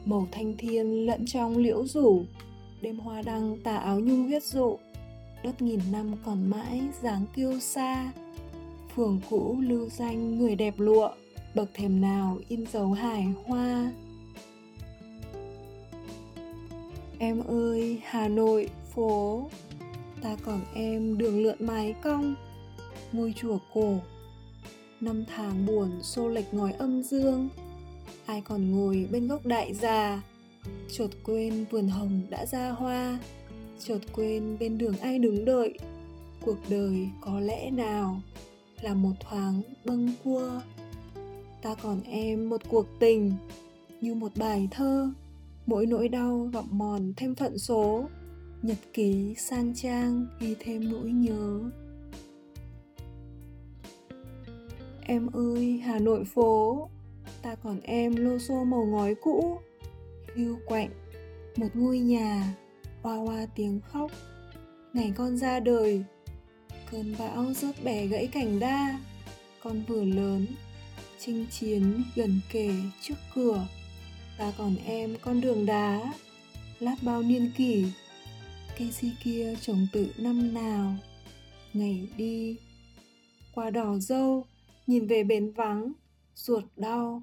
màu 0.05 0.29
thanh 0.33 0.57
thiên 0.57 1.07
lẫn 1.07 1.27
trong 1.27 1.57
liễu 1.57 1.87
rủ, 1.87 2.23
đêm 2.81 2.99
hoa 2.99 3.23
đăng 3.23 3.57
tà 3.65 3.77
áo 3.77 4.01
nhung 4.01 4.25
huyết 4.25 4.45
dụ, 4.45 4.79
đất 5.43 5.63
nghìn 5.63 5.81
năm 5.93 6.15
còn 6.25 6.51
mãi 6.51 6.83
dáng 7.03 7.27
kiêu 7.37 7.61
xa 7.61 8.13
phường 8.99 9.21
cũ 9.31 9.57
lưu 9.61 9.89
danh 9.89 10.39
người 10.39 10.57
đẹp 10.57 10.75
lụa, 10.79 11.11
bậc 11.55 11.69
thềm 11.75 12.01
nào 12.01 12.39
in 12.49 12.65
dấu 12.73 12.93
hải 12.93 13.27
hoa. 13.45 13.93
Em 17.19 17.43
ơi, 17.49 18.01
hà 18.05 18.29
nội, 18.29 18.69
phố. 18.95 19.49
Ta 20.23 20.37
còn 20.45 20.61
em 20.75 21.19
đường 21.19 21.43
lượn 21.43 21.57
mái 21.61 21.95
cong, 22.03 22.35
ngôi 23.13 23.35
chùa 23.37 23.59
cổ. 23.75 23.99
Năm 25.01 25.25
tháng 25.35 25.67
buồn 25.67 26.03
xô 26.03 26.29
lệch 26.29 26.55
ngói 26.55 26.73
âm 26.73 27.03
dương, 27.03 27.49
ai 28.27 28.41
còn 28.41 28.71
ngồi 28.71 29.09
bên 29.11 29.29
gốc 29.29 29.47
đại 29.47 29.75
già. 29.75 30.23
Chợt 30.93 31.11
quên 31.25 31.65
vườn 31.71 31.89
hồng 31.89 32.23
đã 32.31 32.47
ra 32.47 32.71
hoa, 32.71 33.19
chợt 33.79 34.01
quên 34.13 34.57
bên 34.61 34.79
đường 34.79 34.99
ai 34.99 35.19
đứng 35.19 35.45
đợi. 35.45 35.79
Cuộc 36.41 36.59
đời 36.69 37.09
có 37.21 37.41
lẽ 37.41 37.71
nào 37.71 38.21
là 38.83 38.95
một 38.95 39.13
thoáng 39.21 39.63
bâng 39.85 40.13
cua 40.25 40.61
ta 41.63 41.75
còn 41.83 42.01
em 42.03 42.49
một 42.49 42.61
cuộc 42.69 42.87
tình 42.99 43.33
như 44.01 44.15
một 44.15 44.33
bài 44.37 44.69
thơ. 44.71 45.11
Mỗi 45.67 45.87
nỗi 45.87 46.09
đau 46.09 46.51
gặm 46.53 46.65
mòn 46.71 47.13
thêm 47.17 47.35
phận 47.35 47.59
số. 47.59 48.09
Nhật 48.63 48.77
ký 48.93 49.35
sang 49.35 49.75
trang 49.75 50.27
ghi 50.41 50.57
thêm 50.61 50.93
nỗi 50.93 51.11
nhớ. 51.11 51.61
Em 55.03 55.27
ơi, 55.33 55.83
hà 55.85 55.99
nội 55.99 56.25
phố, 56.25 56.89
ta 57.43 57.55
còn 57.55 57.81
em 57.81 58.17
lô 58.17 58.39
xô 58.39 58.65
màu 58.65 58.85
ngói 58.85 59.15
cũ. 59.15 59.59
Hưu 60.35 60.57
quạnh 60.67 60.91
một 61.57 61.69
ngôi 61.75 61.99
nhà, 61.99 62.55
oa 63.03 63.17
oa 63.17 63.47
tiếng 63.55 63.81
khóc. 63.93 64.11
Ngày 64.93 65.13
con 65.17 65.37
ra 65.37 65.61
đời 65.61 66.05
cơn 66.91 67.15
bão 67.19 67.53
rớt 67.55 67.85
bẻ 67.85 68.07
gãy 68.07 68.29
cảnh 68.33 68.61
đa. 68.61 69.01
Con 69.61 69.83
vừa 69.89 70.05
lớn, 70.05 70.47
chinh 71.19 71.47
chiến 71.51 72.03
gần 72.15 72.41
kề 72.53 72.71
trước 73.03 73.15
cửa. 73.35 73.67
Ta 74.39 74.53
còn 74.59 74.77
em 74.87 75.17
con 75.21 75.41
đường 75.41 75.67
đá, 75.67 76.15
lát 76.81 76.97
bao 77.03 77.23
niên 77.23 77.51
kỷ. 77.57 77.85
Cây 78.79 78.93
si 78.93 79.11
kia 79.25 79.55
trồng 79.61 79.87
tự 79.93 80.13
năm 80.19 80.55
nào, 80.55 80.97
ngày 81.73 82.09
đi. 82.17 82.57
Qua 83.55 83.71
đỏ 83.71 83.99
dâu, 83.99 84.47
nhìn 84.87 85.07
về 85.07 85.25
bến 85.25 85.53
vắng, 85.53 85.93
ruột 86.35 86.65
đau, 86.77 87.23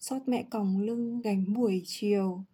xót 0.00 0.22
mẹ 0.26 0.44
còng 0.50 0.80
lưng 0.80 1.20
gánh 1.20 1.54
buổi 1.54 1.82
chiều. 1.84 2.44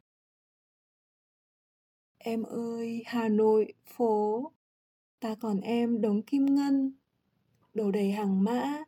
Em 2.18 2.42
ơi, 2.42 3.02
hà 3.07 3.28
nội, 3.28 3.73
phố 3.87 4.52
ta 5.20 5.34
còn 5.34 5.60
em 5.60 6.00
đống 6.00 6.22
kim 6.22 6.54
ngân 6.54 6.92
đổ 7.75 7.90
đầy 7.90 8.10
hàng 8.10 8.44
mã, 8.44 8.84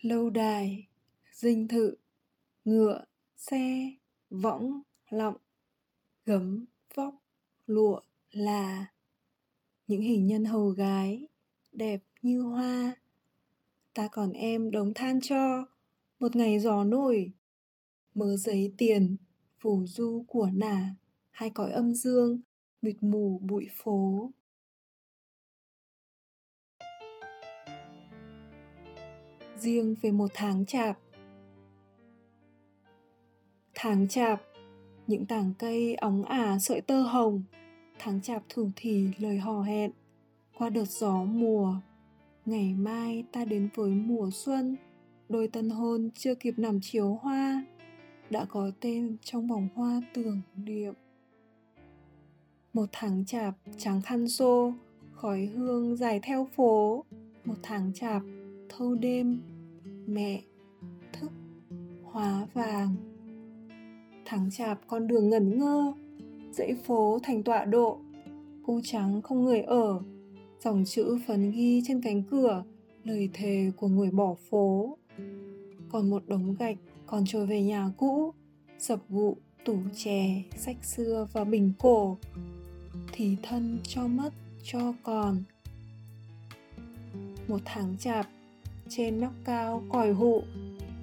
lâu 0.00 0.30
đài, 0.30 0.88
dinh 1.32 1.68
thự, 1.68 1.94
ngựa, 2.64 3.04
xe, 3.36 3.90
võng, 4.30 4.82
lọng, 5.10 5.36
gấm, 6.24 6.64
vóc, 6.94 7.14
lụa, 7.66 8.00
là, 8.30 8.86
những 9.86 10.02
hình 10.02 10.26
nhân 10.26 10.44
hầu 10.44 10.68
gái, 10.68 11.28
đẹp 11.72 12.02
như 12.22 12.40
hoa. 12.40 12.96
Ta 13.94 14.08
còn 14.08 14.32
em 14.32 14.70
đống 14.70 14.94
than 14.94 15.20
cho, 15.20 15.66
một 16.20 16.36
ngày 16.36 16.58
gió 16.58 16.84
nổi, 16.84 17.32
mớ 18.14 18.36
giấy 18.36 18.74
tiền, 18.78 19.16
phù 19.60 19.86
du 19.86 20.24
của 20.28 20.50
nả 20.52 20.94
hai 21.30 21.50
cõi 21.50 21.72
âm 21.72 21.94
dương, 21.94 22.40
mịt 22.82 22.96
mù 23.00 23.38
bụi 23.38 23.68
phố. 23.76 24.30
Riêng 29.64 29.94
về 30.02 30.10
một 30.10 30.30
tháng 30.34 30.66
chạp. 30.66 30.98
Tháng 33.74 34.08
chạp, 34.08 34.42
những 35.06 35.26
tảng 35.26 35.52
cây 35.58 35.94
óng 35.94 36.24
ả 36.24 36.58
sợi 36.58 36.80
tơ 36.80 37.02
hồng. 37.02 37.42
Tháng 37.98 38.20
chạp 38.20 38.42
thủ 38.48 38.70
thì 38.76 39.08
lời 39.18 39.38
hò 39.38 39.62
hẹn 39.62 39.90
qua 40.58 40.70
đợt 40.70 40.88
gió 40.88 41.24
mùa. 41.24 41.74
Ngày 42.46 42.74
mai 42.74 43.24
ta 43.32 43.44
đến 43.44 43.68
với 43.74 43.90
mùa 43.90 44.30
xuân, 44.32 44.76
đôi 45.28 45.48
tân 45.48 45.70
hôn 45.70 46.10
chưa 46.14 46.34
kịp 46.34 46.54
nằm 46.56 46.78
chiếu 46.82 47.18
hoa, 47.22 47.64
đã 48.30 48.44
có 48.44 48.70
tên 48.80 49.16
trong 49.22 49.46
vòng 49.46 49.68
hoa 49.74 50.02
tưởng 50.14 50.40
niệm. 50.56 50.94
Một 52.72 52.88
tháng 52.92 53.24
chạp 53.24 53.54
trắng 53.78 54.02
khăn 54.02 54.28
xô, 54.28 54.72
khói 55.12 55.46
hương 55.46 55.96
dài 55.96 56.20
theo 56.22 56.48
phố. 56.56 57.04
Một 57.44 57.56
tháng 57.62 57.92
chạp 57.94 58.22
thâu 58.68 58.94
đêm 58.94 59.40
mẹ, 60.06 60.42
thức, 61.12 61.30
hóa 62.02 62.46
vàng. 62.54 62.96
Tháng 64.24 64.50
chạp 64.50 64.80
con 64.86 65.06
đường 65.06 65.30
ngẩn 65.30 65.58
ngơ, 65.58 65.92
dãy 66.52 66.74
phố 66.86 67.18
thành 67.22 67.42
tọa 67.42 67.64
độ. 67.64 67.98
U 68.66 68.80
trắng 68.84 69.22
không 69.22 69.44
người 69.44 69.60
ở, 69.60 70.00
dòng 70.60 70.84
chữ 70.86 71.18
phấn 71.26 71.50
ghi 71.50 71.82
trên 71.86 72.00
cánh 72.00 72.22
cửa, 72.30 72.64
lời 73.04 73.28
thề 73.32 73.70
của 73.76 73.88
người 73.88 74.10
bỏ 74.10 74.34
phố. 74.50 74.98
Còn 75.92 76.10
một 76.10 76.22
đống 76.26 76.54
gạch 76.58 76.76
còn 77.06 77.24
trôi 77.26 77.46
về 77.46 77.62
nhà 77.62 77.90
cũ 77.96 78.32
sập 78.78 79.08
vụ, 79.08 79.36
tủ 79.64 79.78
chè, 79.94 80.42
sách 80.56 80.84
xưa 80.84 81.28
và 81.32 81.44
bình 81.44 81.72
cổ. 81.78 82.16
Thì 83.12 83.36
thân 83.42 83.78
cho 83.82 84.06
mất, 84.06 84.30
cho 84.64 84.94
còn. 85.02 85.42
Một 87.48 87.60
tháng 87.64 87.96
chạp 87.98 88.26
trên 88.88 89.20
nóc 89.20 89.32
cao 89.44 89.82
còi 89.88 90.12
hụ, 90.12 90.42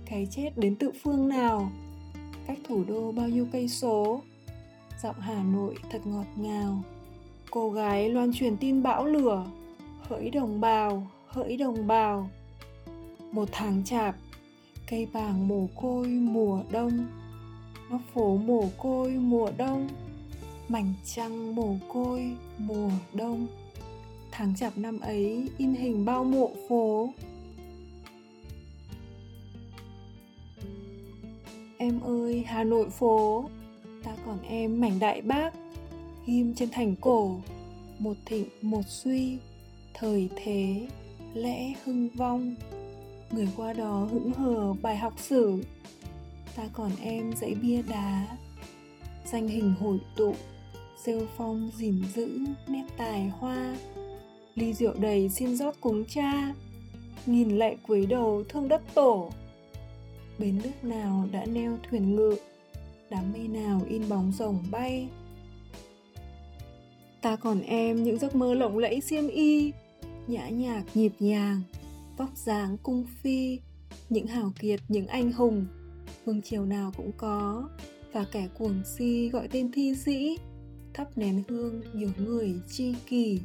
cái 0.05 0.27
chết 0.31 0.50
đến 0.55 0.75
tự 0.75 0.91
phương 1.03 1.27
nào? 1.27 1.71
Cách 2.47 2.57
thủ 2.67 2.83
đô 2.88 3.11
bao 3.11 3.29
nhiêu 3.29 3.47
cây 3.51 3.67
số? 3.67 4.21
Giọng 5.03 5.19
hà 5.19 5.43
nội 5.43 5.75
thật 5.91 6.00
ngọt 6.05 6.25
ngào. 6.35 6.83
Cô 7.51 7.69
gái 7.71 8.09
loan 8.09 8.33
truyền 8.33 8.57
tin 8.57 8.83
bão 8.83 9.05
lửa, 9.05 9.45
hỡi 10.01 10.29
đồng 10.29 10.61
bào, 10.61 11.07
hỡi 11.27 11.57
đồng 11.57 11.88
bào. 11.88 12.29
Một 13.31 13.50
tháng 13.51 13.83
chạp, 13.83 14.15
cây 14.89 15.07
bàng 15.13 15.47
mồ 15.47 15.67
côi 15.75 16.07
mùa 16.07 16.63
đông. 16.71 17.07
Góc 17.89 18.01
phố 18.13 18.38
mồ 18.38 18.69
côi 18.77 19.11
mùa 19.11 19.51
đông, 19.57 19.89
mảnh 20.67 20.93
trăng 21.05 21.55
mồ 21.55 21.75
côi 21.88 22.31
mùa 22.57 22.89
đông. 23.13 23.47
Tháng 24.31 24.55
chạp 24.55 24.77
năm 24.77 25.00
ấy 25.00 25.50
in 25.57 25.73
hình 25.73 26.05
bao 26.05 26.23
mộ 26.23 26.51
phố. 26.69 27.09
Em 31.81 32.00
ơi, 32.01 32.43
hà 32.47 32.63
nội 32.63 32.89
phố. 32.89 33.45
Ta 34.03 34.11
còn 34.25 34.38
em, 34.43 34.81
mảnh 34.81 35.00
đại 35.00 35.21
bác. 35.21 35.53
Ghim 36.25 36.53
trên 36.55 36.70
thành 36.70 36.96
cổ. 37.01 37.39
Một 38.00 38.13
thịnh, 38.25 38.46
một 38.61 38.81
suy. 38.87 39.37
Thời 39.94 40.29
thế, 40.35 40.87
lẽ 41.33 41.74
hưng 41.85 42.09
vong. 42.09 42.55
Người 43.31 43.48
qua 43.57 43.74
đó 43.74 44.07
hững 44.11 44.33
hờ 44.33 44.74
bài 44.74 44.98
học 44.98 45.13
sử. 45.17 45.63
Ta 46.55 46.63
còn 46.74 46.91
em, 47.01 47.33
dãy 47.41 47.55
bia 47.61 47.81
đá. 47.81 48.37
Danh 49.25 49.48
hình 49.48 49.74
hội 49.79 49.98
tụ. 50.15 50.35
Rêu 51.05 51.22
phong 51.37 51.72
gìn 51.77 52.03
giữ 52.15 52.39
nét 52.67 52.85
tài 52.98 53.27
hoa. 53.27 53.75
Ly 54.55 54.74
rượu 54.74 54.94
đầy 55.00 55.29
xin 55.29 55.55
rót 55.55 55.75
cúng 55.81 56.05
cha. 56.05 56.53
Nhìn 57.25 57.50
lại 57.50 57.77
quấy 57.87 58.05
đầu 58.05 58.44
thương 58.50 58.67
đất 58.67 58.81
tổ 58.94 59.31
bến 60.41 60.59
nước 60.63 60.83
nào 60.83 61.27
đã 61.31 61.45
neo 61.45 61.77
thuyền 61.89 62.15
ngự 62.15 62.35
đám 63.09 63.33
mây 63.33 63.47
nào 63.47 63.81
in 63.89 64.09
bóng 64.09 64.31
rồng 64.31 64.63
bay? 64.71 65.07
Ta 67.21 67.35
còn 67.35 67.61
em 67.61 68.03
những 68.03 68.19
giấc 68.19 68.35
mơ 68.35 68.53
lộng 68.53 68.77
lẫy 68.77 69.01
xiêm 69.01 69.27
y, 69.27 69.71
nhã 70.27 70.49
nhạc 70.49 70.83
nhịp 70.93 71.13
nhàng, 71.19 71.61
vóc 72.17 72.29
dáng 72.37 72.77
cung 72.83 73.05
phi, 73.21 73.59
những 74.09 74.27
hào 74.27 74.53
kiệt, 74.59 74.79
những 74.87 75.07
anh 75.07 75.31
hùng. 75.31 75.65
Vương 76.25 76.41
triều 76.41 76.65
nào 76.65 76.91
cũng 76.97 77.11
có, 77.17 77.69
và 78.13 78.25
kẻ 78.31 78.47
cuồng 78.57 78.81
si 78.97 79.29
gọi 79.29 79.47
tên 79.47 79.71
thi 79.71 79.95
sĩ, 79.95 80.37
thắp 80.93 81.07
nén 81.15 81.43
hương 81.47 81.81
nhiều 81.93 82.09
người 82.17 82.55
chi 82.69 82.95
kỳ 83.05 83.39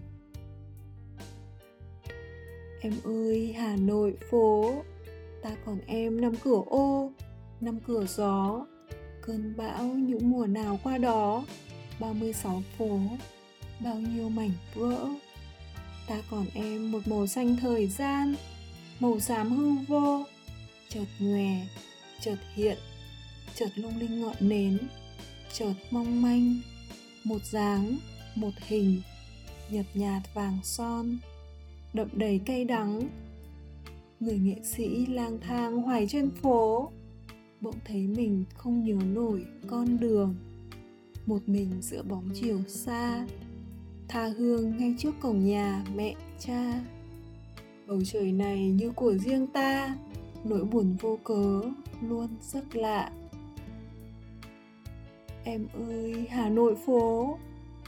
em 2.81 2.93
ơi, 3.05 3.55
hà 3.59 3.77
nội 3.77 4.17
phố 4.31 4.83
ta 5.47 5.57
còn 5.67 5.79
em 5.87 6.21
năm 6.21 6.33
cửa 6.45 6.63
ô 6.67 7.13
năm 7.61 7.79
cửa 7.87 8.07
gió. 8.07 8.67
Cơn 9.23 9.57
bão 9.57 9.85
những 9.85 10.31
mùa 10.31 10.47
nào 10.47 10.81
qua 10.83 10.99
đó? 10.99 11.45
36 12.01 12.63
phố, 12.79 12.99
bao 13.81 13.95
nhiêu 13.95 14.29
mảnh 14.29 14.51
vỡ? 14.75 15.09
Ta 16.09 16.23
còn 16.31 16.47
em 16.55 16.93
một 16.93 17.09
màu 17.09 17.27
xanh 17.27 17.57
thời 17.57 17.87
gian, 17.87 18.35
màu 19.01 19.21
xám 19.21 19.57
hư 19.57 19.71
vô. 19.89 20.25
Chợt 20.89 21.07
nhòe, 21.19 21.67
chợt 22.21 22.39
hiện, 22.55 22.79
chợt 23.55 23.71
lung 23.75 23.99
linh 23.99 24.21
ngọn 24.21 24.37
nến, 24.41 24.79
chợt 25.53 25.75
mong 25.91 26.23
manh. 26.23 26.61
Một 27.25 27.45
dáng, 27.45 27.97
một 28.35 28.53
hình, 28.67 29.03
nhợt 29.71 29.87
nhạt 29.95 30.23
vàng 30.35 30.59
son, 30.63 31.19
đậm 31.93 32.09
đầy 32.13 32.41
cay 32.47 32.65
đắng 32.65 33.09
người 34.21 34.39
nghệ 34.39 34.57
sĩ 34.63 35.07
lang 35.07 35.39
thang 35.41 35.83
hoài 35.83 36.07
trên 36.07 36.31
phố. 36.31 36.91
Bỗng 37.61 37.75
thấy 37.85 38.07
mình 38.07 38.45
không 38.55 38.85
nhớ 38.85 38.97
nổi 39.15 39.47
con 39.67 40.01
đường. 40.01 40.35
Một 41.27 41.43
mình 41.47 41.71
giữa 41.81 42.03
bóng 42.03 42.31
chiều 42.35 42.61
xa. 42.69 43.27
Tha 44.09 44.27
hương 44.27 44.77
ngay 44.77 44.95
trước 44.99 45.15
cổng 45.21 45.45
nhà 45.45 45.85
mẹ, 45.97 46.15
cha. 46.39 46.81
Bầu 47.87 48.01
trời 48.05 48.33
này 48.33 48.71
như 48.71 48.91
của 48.91 49.15
riêng 49.15 49.47
ta. 49.47 49.97
Nỗi 50.45 50.65
buồn 50.65 50.97
vô 51.01 51.19
cớ 51.25 51.63
luôn 52.01 52.29
rất 52.43 52.77
lạ. 52.77 53.11
Em 55.45 55.67
ơi, 55.89 56.27
hà 56.31 56.49
nội 56.49 56.77
phố. 56.87 57.39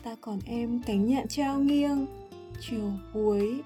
Ta 0.03 0.17
còn 0.21 0.39
em 0.47 0.81
cánh 0.87 1.07
nhạn 1.07 1.29
trao 1.29 1.61
nghiêng. 1.61 2.07
Chiều 2.61 2.93
cuối, 3.13 3.61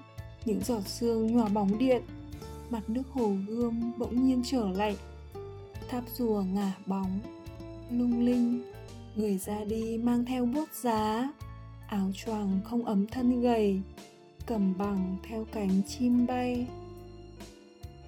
những 0.45 0.59
giọt 0.63 0.87
sương 0.87 1.27
nhòa 1.27 1.49
bóng 1.49 1.77
điện 1.77 2.01
mặt 2.73 2.89
nước 2.89 3.03
hồ 3.11 3.35
gươm 3.47 3.91
bỗng 3.97 4.27
nhiên 4.27 4.41
trở 4.45 4.69
lạnh. 4.69 4.95
Tháp 5.89 6.03
rùa 6.13 6.43
ngả 6.53 6.73
bóng, 6.85 7.19
lung 7.91 8.25
linh, 8.25 8.71
người 9.15 9.37
ra 9.37 9.63
đi 9.63 9.97
mang 9.97 10.25
theo 10.25 10.45
bước 10.45 10.69
giá. 10.73 11.31
Áo 11.87 12.11
choàng 12.15 12.59
không 12.63 12.85
ấm 12.85 13.07
thân 13.07 13.41
gầy, 13.41 13.81
cầm 14.45 14.77
bằng 14.77 15.17
theo 15.27 15.45
cánh 15.51 15.81
chim 15.87 16.25
bay. 16.27 16.67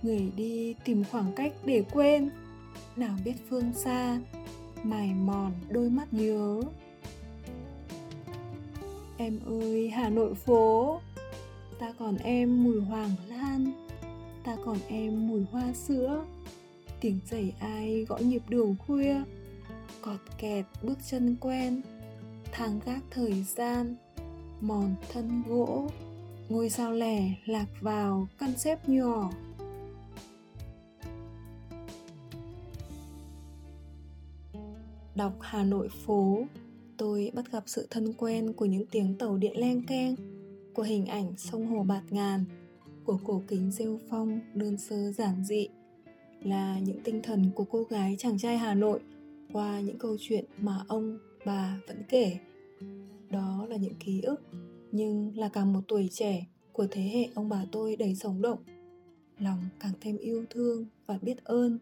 Người 0.02 0.32
đi 0.36 0.76
tìm 0.86 1.04
khoảng 1.12 1.34
cách 1.36 1.54
để 1.66 1.84
quên, 1.92 2.30
nào 2.96 3.18
biết 3.26 3.36
phương 3.50 3.74
xa, 3.74 4.20
mài 4.84 5.14
mòn 5.14 5.52
đôi 5.70 5.90
mắt 5.90 6.14
nhớ. 6.14 6.62
Em 9.18 9.40
ơi, 9.46 9.90
hà 9.90 10.10
nội 10.10 10.36
phố, 10.36 11.00
ta 11.80 11.94
còn 12.00 12.18
em 12.18 12.64
mùi 12.64 12.82
hoàng 12.82 13.12
lan 13.28 13.85
ta 14.46 14.58
còn 14.66 14.78
em 14.88 15.28
mùi 15.28 15.44
hoa 15.52 15.74
sữa. 15.74 16.26
Tiếng 17.02 17.20
giày 17.32 17.54
ai 17.60 18.06
gõ 18.10 18.18
nhịp 18.18 18.42
đường 18.50 18.76
khuya, 18.88 19.16
cọt 20.02 20.20
kẹt 20.38 20.66
bước 20.84 20.98
chân 21.10 21.36
quen. 21.42 21.82
Thang 22.52 22.80
gác 22.86 23.04
thời 23.12 23.44
gian, 23.44 23.96
mòn 24.62 24.96
thân 25.12 25.44
gỗ, 25.48 25.90
ngôi 26.50 26.70
sao 26.70 26.92
lẻ 26.94 27.34
lạc 27.46 27.68
vào 27.82 28.28
căn 28.40 28.58
xếp 28.58 28.90
nhỏ. 28.90 29.32
Đọc 35.16 35.34
hà 35.42 35.64
nội 35.64 35.90
phố, 36.06 36.46
tôi 36.98 37.32
bắt 37.36 37.52
gặp 37.52 37.64
sự 37.66 37.88
thân 37.90 38.14
quen 38.14 38.54
của 38.54 38.66
những 38.66 38.86
tiếng 38.92 39.16
tàu 39.18 39.38
điện 39.38 39.60
len 39.60 39.86
keng, 39.88 40.16
của 40.74 40.84
hình 40.84 41.06
ảnh 41.06 41.34
sông 41.38 41.68
hồ 41.68 41.84
bạt 41.84 42.04
ngàn 42.10 42.46
của 43.06 43.18
cổ 43.24 43.42
kính 43.48 43.72
rêu 43.72 44.00
phong 44.10 44.40
đơn 44.54 44.78
sơ 44.78 45.12
giản 45.12 45.44
dị 45.44 45.68
là 46.42 46.80
những 46.80 47.00
tinh 47.04 47.22
thần 47.24 47.52
của 47.56 47.64
cô 47.64 47.84
gái 47.84 48.16
chàng 48.20 48.38
trai 48.38 48.58
Hà 48.58 48.74
Nội 48.74 49.00
qua 49.54 49.80
những 49.80 49.98
câu 49.98 50.18
chuyện 50.20 50.46
mà 50.58 50.84
ông 50.88 51.18
bà 51.46 51.80
vẫn 51.88 52.04
kể. 52.10 52.38
Đó 53.30 53.66
là 53.70 53.76
những 53.76 53.96
ký 54.00 54.22
ức, 54.22 54.42
nhưng 54.92 55.38
là 55.38 55.50
cả 55.50 55.66
một 55.66 55.82
tuổi 55.88 56.10
trẻ 56.12 56.46
của 56.72 56.88
thế 56.92 57.02
hệ 57.02 57.30
ông 57.36 57.50
bà 57.50 57.66
tôi 57.72 57.96
đầy 57.96 58.16
sống 58.16 58.42
động 58.42 58.60
lòng 59.40 59.60
càng 59.80 59.94
thêm 60.02 60.18
yêu 60.18 60.46
thương 60.50 60.86
và 61.06 61.18
biết 61.22 61.44
ơn 61.44 61.80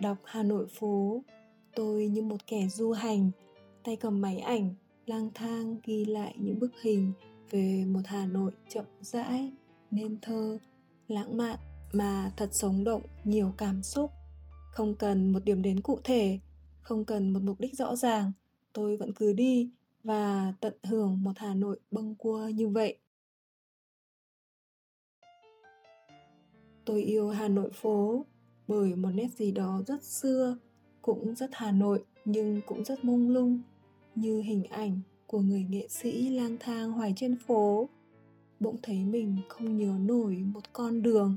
đọc 0.00 0.18
hà 0.24 0.42
nội 0.42 0.66
phố 0.66 1.22
tôi 1.74 2.08
như 2.08 2.22
một 2.22 2.46
kẻ 2.46 2.68
du 2.68 2.92
hành 2.92 3.30
tay 3.84 3.96
cầm 3.96 4.20
máy 4.20 4.38
ảnh 4.38 4.74
lang 5.06 5.30
thang 5.34 5.76
ghi 5.84 6.04
lại 6.04 6.34
những 6.38 6.58
bức 6.58 6.72
hình 6.82 7.12
về 7.50 7.84
một 7.88 8.00
hà 8.04 8.26
nội 8.26 8.52
chậm 8.68 8.84
rãi 9.00 9.52
nên 9.90 10.18
thơ, 10.22 10.58
lãng 11.08 11.36
mạn 11.36 11.58
mà 11.92 12.32
thật 12.36 12.48
sống 12.52 12.84
động 12.84 13.02
nhiều 13.24 13.54
cảm 13.58 13.82
xúc. 13.82 14.10
Không 14.72 14.94
cần 14.94 15.32
một 15.32 15.44
điểm 15.44 15.62
đến 15.62 15.80
cụ 15.80 16.00
thể, 16.04 16.38
không 16.80 17.04
cần 17.04 17.30
một 17.30 17.42
mục 17.42 17.60
đích 17.60 17.74
rõ 17.74 17.96
ràng, 17.96 18.32
tôi 18.72 18.96
vẫn 18.96 19.12
cứ 19.12 19.32
đi 19.32 19.70
và 20.04 20.54
tận 20.60 20.74
hưởng 20.82 21.22
một 21.22 21.32
hà 21.36 21.54
nội 21.54 21.80
bâng 21.90 22.14
cua 22.14 22.48
như 22.48 22.68
vậy. 22.68 22.98
Tôi 26.84 27.02
yêu 27.02 27.30
hà 27.30 27.48
nội 27.48 27.70
phố 27.70 28.26
bởi 28.68 28.96
một 28.96 29.10
nét 29.14 29.28
gì 29.36 29.52
đó 29.52 29.82
rất 29.86 30.02
xưa, 30.02 30.56
cũng 31.02 31.34
rất 31.34 31.50
hà 31.52 31.72
nội 31.72 32.04
nhưng 32.24 32.60
cũng 32.66 32.84
rất 32.84 33.04
mông 33.04 33.30
lung, 33.30 33.60
như 34.14 34.40
hình 34.40 34.64
ảnh 34.64 35.00
của 35.26 35.40
người 35.40 35.66
nghệ 35.68 35.88
sĩ 35.88 36.30
lang 36.30 36.56
thang 36.60 36.92
hoài 36.92 37.12
trên 37.16 37.36
phố 37.36 37.88
bỗng 38.60 38.76
thấy 38.82 39.04
mình 39.04 39.36
không 39.48 39.76
nhớ 39.76 39.94
nổi 40.00 40.36
một 40.36 40.72
con 40.72 41.02
đường. 41.02 41.36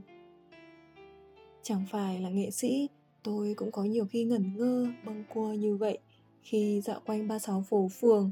Chẳng 1.64 1.86
phải 1.92 2.22
là 2.22 2.30
nghệ 2.30 2.52
sĩ, 2.52 2.90
tôi 3.24 3.54
cũng 3.58 3.72
có 3.72 3.84
nhiều 3.84 4.06
khi 4.06 4.24
ngẩn 4.24 4.58
ngơ, 4.58 4.88
bâng 5.06 5.24
cua 5.34 5.54
như 5.54 5.76
vậy 5.76 6.00
khi 6.42 6.82
dạo 6.82 7.02
quanh 7.06 7.28
ba 7.28 7.40
sáu 7.40 7.66
phố 7.70 7.88
phường, 8.00 8.32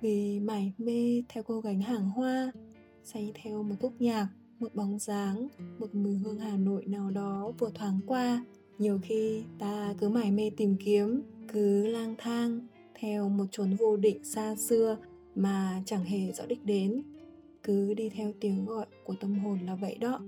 vì 0.00 0.40
mải 0.40 0.72
mê 0.78 1.22
theo 1.28 1.42
cô 1.42 1.60
gánh 1.60 1.80
hàng 1.80 2.10
hoa, 2.10 2.52
say 3.04 3.32
theo 3.42 3.62
một 3.62 3.74
khúc 3.80 3.92
nhạc, 3.98 4.28
một 4.58 4.74
bóng 4.74 4.98
dáng, 4.98 5.48
một 5.78 5.94
mùi 5.94 6.16
hương 6.16 6.38
hà 6.38 6.56
nội 6.56 6.84
nào 6.86 7.10
đó 7.10 7.52
vừa 7.58 7.70
thoáng 7.74 8.00
qua. 8.06 8.44
Nhiều 8.78 8.98
khi 9.02 9.42
ta 9.58 9.94
cứ 9.98 10.08
mải 10.08 10.30
mê 10.30 10.50
tìm 10.56 10.76
kiếm, 10.84 11.22
cứ 11.52 11.86
lang 11.86 12.14
thang 12.18 12.60
theo 12.94 13.28
một 13.28 13.44
chốn 13.50 13.76
vô 13.76 13.96
định 13.96 14.24
xa 14.24 14.56
xưa 14.56 14.96
mà 15.34 15.82
chẳng 15.86 16.04
hề 16.04 16.32
rõ 16.32 16.46
đích 16.46 16.64
đến 16.64 17.02
cứ 17.62 17.94
đi 17.94 18.08
theo 18.08 18.32
tiếng 18.40 18.66
gọi 18.66 18.86
của 19.04 19.14
tâm 19.20 19.38
hồn 19.38 19.58
là 19.66 19.74
vậy 19.74 19.96
đó. 20.00 20.20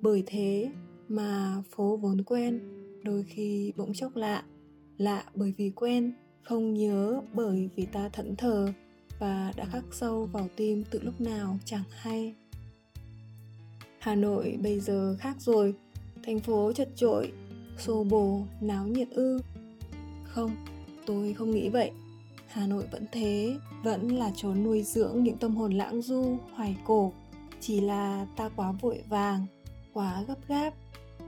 Bởi 0.00 0.22
thế 0.26 0.70
mà 1.08 1.62
phố 1.70 1.96
vốn 1.96 2.22
quen 2.22 2.60
đôi 3.02 3.24
khi 3.28 3.72
bỗng 3.76 3.94
chốc 3.94 4.16
lạ. 4.16 4.44
Lạ 4.98 5.24
bởi 5.34 5.54
vì 5.56 5.70
quen, 5.70 6.12
không 6.42 6.74
nhớ 6.74 7.22
bởi 7.34 7.68
vì 7.76 7.86
ta 7.86 8.08
thẫn 8.08 8.36
thờ 8.36 8.72
và 9.18 9.52
đã 9.56 9.64
khắc 9.64 9.84
sâu 9.92 10.24
vào 10.32 10.48
tim 10.56 10.84
từ 10.90 11.00
lúc 11.02 11.20
nào 11.20 11.58
chẳng 11.64 11.84
hay. 11.90 12.34
Hà 13.98 14.14
nội 14.14 14.58
bây 14.62 14.80
giờ 14.80 15.16
khác 15.18 15.36
rồi, 15.40 15.74
thành 16.22 16.40
phố 16.40 16.72
chật 16.72 16.88
chội, 16.96 17.32
xô 17.78 18.04
bồ, 18.04 18.42
náo 18.60 18.86
nhiệt 18.86 19.08
ư. 19.10 19.40
Không, 20.24 20.50
tôi 21.06 21.34
không 21.34 21.50
nghĩ 21.50 21.68
vậy 21.68 21.90
hà 22.56 22.66
nội 22.66 22.84
vẫn 22.90 23.04
thế, 23.12 23.56
vẫn 23.82 24.08
là 24.08 24.30
chốn 24.36 24.62
nuôi 24.64 24.82
dưỡng 24.82 25.24
những 25.24 25.36
tâm 25.36 25.56
hồn 25.56 25.72
lãng 25.72 26.02
du, 26.02 26.36
hoài 26.54 26.76
cổ. 26.84 27.12
Chỉ 27.60 27.80
là 27.80 28.26
ta 28.36 28.50
quá 28.56 28.72
vội 28.72 29.02
vàng, 29.08 29.46
quá 29.92 30.22
gấp 30.28 30.48
gáp, 30.48 30.74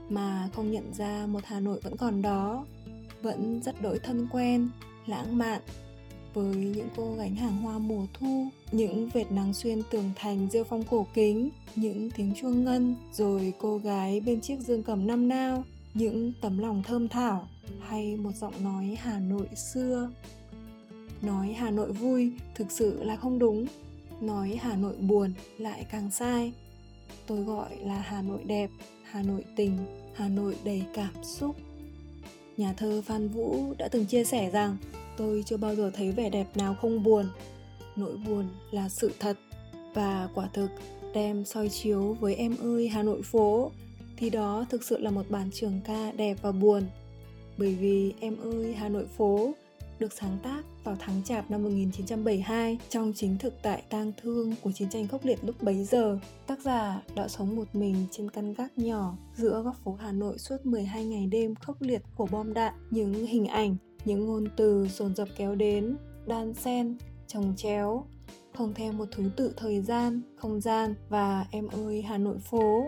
mà 0.09 0.49
không 0.53 0.71
nhận 0.71 0.93
ra 0.93 1.25
một 1.25 1.39
hà 1.45 1.59
nội 1.59 1.79
vẫn 1.83 1.97
còn 1.97 2.21
đó, 2.21 2.65
vẫn 3.21 3.61
rất 3.63 3.81
đổi 3.81 3.99
thân 3.99 4.27
quen, 4.31 4.69
lãng 5.05 5.37
mạn. 5.37 5.61
Với 6.33 6.55
những 6.55 6.87
cô 6.95 7.13
gánh 7.17 7.35
hàng 7.35 7.57
hoa 7.57 7.77
mùa 7.77 8.05
thu, 8.13 8.47
những 8.71 9.09
vệt 9.13 9.31
nắng 9.31 9.53
xuyên 9.53 9.81
tường 9.91 10.11
thành 10.15 10.47
rêu 10.51 10.63
phong 10.63 10.83
cổ 10.83 11.07
kính, 11.13 11.49
những 11.75 12.11
tiếng 12.11 12.33
chuông 12.41 12.63
ngân, 12.65 12.95
rồi 13.13 13.53
cô 13.59 13.77
gái 13.77 14.19
bên 14.19 14.41
chiếc 14.41 14.59
dương 14.59 14.83
cầm 14.83 15.07
năm 15.07 15.27
nao, 15.27 15.63
những 15.93 16.33
tấm 16.41 16.57
lòng 16.57 16.83
thơm 16.83 17.07
thảo, 17.07 17.47
hay 17.87 18.15
một 18.15 18.31
giọng 18.35 18.63
nói 18.63 18.97
hà 19.01 19.19
nội 19.19 19.47
xưa 19.55 20.11
nói 21.21 21.53
hà 21.53 21.71
nội 21.71 21.91
vui 21.91 22.31
thực 22.55 22.71
sự 22.71 23.03
là 23.03 23.15
không 23.15 23.39
đúng. 23.39 23.65
Nói 24.21 24.59
hà 24.61 24.75
nội 24.75 24.95
buồn 24.97 25.33
lại 25.57 25.85
càng 25.91 26.11
sai. 26.11 26.53
Tôi 27.27 27.43
gọi 27.43 27.77
là 27.77 28.01
hà 28.01 28.21
nội 28.21 28.43
đẹp, 28.43 28.69
hà 29.03 29.23
nội 29.23 29.45
tình, 29.55 29.77
hà 30.13 30.27
nội 30.27 30.55
đầy 30.63 30.83
cảm 30.93 31.23
xúc. 31.23 31.55
Nhà 32.57 32.73
thơ 32.73 33.01
phan 33.05 33.27
vũ 33.27 33.73
đã 33.77 33.87
từng 33.87 34.05
chia 34.05 34.23
sẻ 34.23 34.49
rằng, 34.49 34.77
tôi 35.17 35.43
chưa 35.45 35.57
bao 35.57 35.75
giờ 35.75 35.91
thấy 35.93 36.11
vẻ 36.11 36.29
đẹp 36.29 36.57
nào 36.57 36.75
không 36.81 37.03
buồn. 37.03 37.25
Nỗi 37.95 38.17
buồn 38.17 38.45
là 38.71 38.89
sự 38.89 39.11
thật. 39.19 39.37
Và 39.93 40.29
quả 40.33 40.49
thực, 40.53 40.69
đem 41.13 41.45
soi 41.45 41.69
chiếu 41.69 42.17
với 42.19 42.35
em 42.35 42.55
ơi 42.57 42.89
hà 42.89 43.03
nội 43.03 43.21
phố, 43.21 43.71
thì 44.17 44.29
đó 44.29 44.65
thực 44.69 44.83
sự 44.83 44.97
là 44.97 45.11
một 45.11 45.25
bản 45.29 45.49
trường 45.53 45.79
ca 45.83 46.11
đẹp 46.11 46.37
và 46.41 46.51
buồn. 46.51 46.83
Bởi 47.57 47.75
vì 47.75 48.13
em 48.19 48.37
ơi 48.37 48.73
hà 48.73 48.89
nội 48.89 49.07
phố 49.17 49.53
được 49.99 50.13
sáng 50.13 50.37
tác 50.43 50.63
vào 50.89 50.97
tháng 50.99 51.23
Chạp 51.23 51.51
năm 51.51 51.63
1972 51.63 52.77
trong 52.89 53.13
chính 53.15 53.37
thực 53.37 53.53
tại 53.61 53.83
tang 53.89 54.11
thương 54.21 54.55
của 54.61 54.71
chiến 54.71 54.89
tranh 54.89 55.07
khốc 55.07 55.25
liệt 55.25 55.39
lúc 55.43 55.63
bấy 55.63 55.83
giờ. 55.83 56.19
Tác 56.47 56.59
giả 56.59 57.01
đã 57.15 57.27
sống 57.27 57.55
một 57.55 57.67
mình 57.73 57.95
trên 58.11 58.31
căn 58.31 58.53
gác 58.53 58.77
nhỏ 58.77 59.17
giữa 59.35 59.61
góc 59.61 59.75
phố 59.83 59.97
Hà 59.99 60.11
Nội 60.11 60.37
suốt 60.37 60.65
12 60.65 61.05
ngày 61.05 61.27
đêm 61.27 61.55
khốc 61.55 61.81
liệt 61.81 62.01
của 62.15 62.27
bom 62.31 62.53
đạn. 62.53 62.73
Những 62.89 63.25
hình 63.25 63.47
ảnh, 63.47 63.75
những 64.05 64.25
ngôn 64.25 64.47
từ 64.55 64.87
dồn 64.87 65.15
dập 65.15 65.27
kéo 65.37 65.55
đến, 65.55 65.97
đan 66.25 66.53
xen, 66.53 66.97
chồng 67.27 67.53
chéo, 67.57 68.05
không 68.57 68.73
theo 68.73 68.91
một 68.91 69.07
thứ 69.11 69.23
tự 69.35 69.53
thời 69.57 69.81
gian, 69.81 70.21
không 70.35 70.61
gian 70.61 70.95
và 71.09 71.45
em 71.51 71.67
ơi 71.67 72.01
Hà 72.01 72.17
Nội 72.17 72.37
phố 72.39 72.83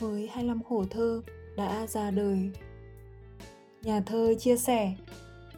với 0.00 0.28
25 0.32 0.62
khổ 0.62 0.84
thơ 0.90 1.22
đã 1.56 1.86
ra 1.86 2.10
đời. 2.10 2.50
Nhà 3.82 4.00
thơ 4.00 4.34
chia 4.38 4.56
sẻ, 4.56 4.94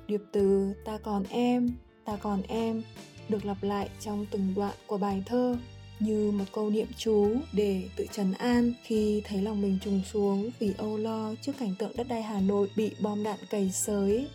điệp 0.08 0.20
từ 0.32 0.72
ta 0.84 0.98
còn 0.98 1.24
em, 1.30 1.70
ta 2.04 2.16
còn 2.16 2.42
em 2.48 2.82
được 3.28 3.44
lặp 3.44 3.62
lại 3.62 3.88
trong 4.00 4.26
từng 4.30 4.54
đoạn 4.56 4.74
của 4.86 4.98
bài 4.98 5.22
thơ 5.26 5.56
như 6.00 6.30
một 6.30 6.44
câu 6.52 6.70
niệm 6.70 6.86
chú 6.96 7.36
để 7.52 7.88
tự 7.96 8.06
trấn 8.12 8.32
an 8.32 8.72
khi 8.84 9.22
thấy 9.24 9.42
lòng 9.42 9.62
mình 9.62 9.78
trùng 9.84 10.00
xuống 10.12 10.50
vì 10.58 10.72
âu 10.78 10.96
lo 10.96 11.34
trước 11.42 11.52
cảnh 11.58 11.74
tượng 11.78 11.96
đất 11.96 12.08
đai 12.08 12.22
Hà 12.22 12.40
Nội 12.40 12.70
bị 12.76 12.90
bom 13.00 13.22
đạn 13.22 13.38
cày 13.50 13.70
sới. 13.72 14.28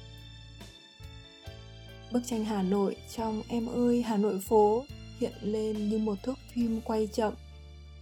Bức 2.11 2.21
tranh 2.25 2.45
Hà 2.45 2.63
Nội 2.63 2.95
trong 3.15 3.41
Em 3.47 3.69
ơi 3.69 4.01
Hà 4.01 4.17
Nội 4.17 4.39
phố 4.39 4.83
hiện 5.19 5.33
lên 5.41 5.89
như 5.89 5.97
một 5.97 6.15
thước 6.23 6.37
phim 6.53 6.81
quay 6.81 7.07
chậm 7.13 7.33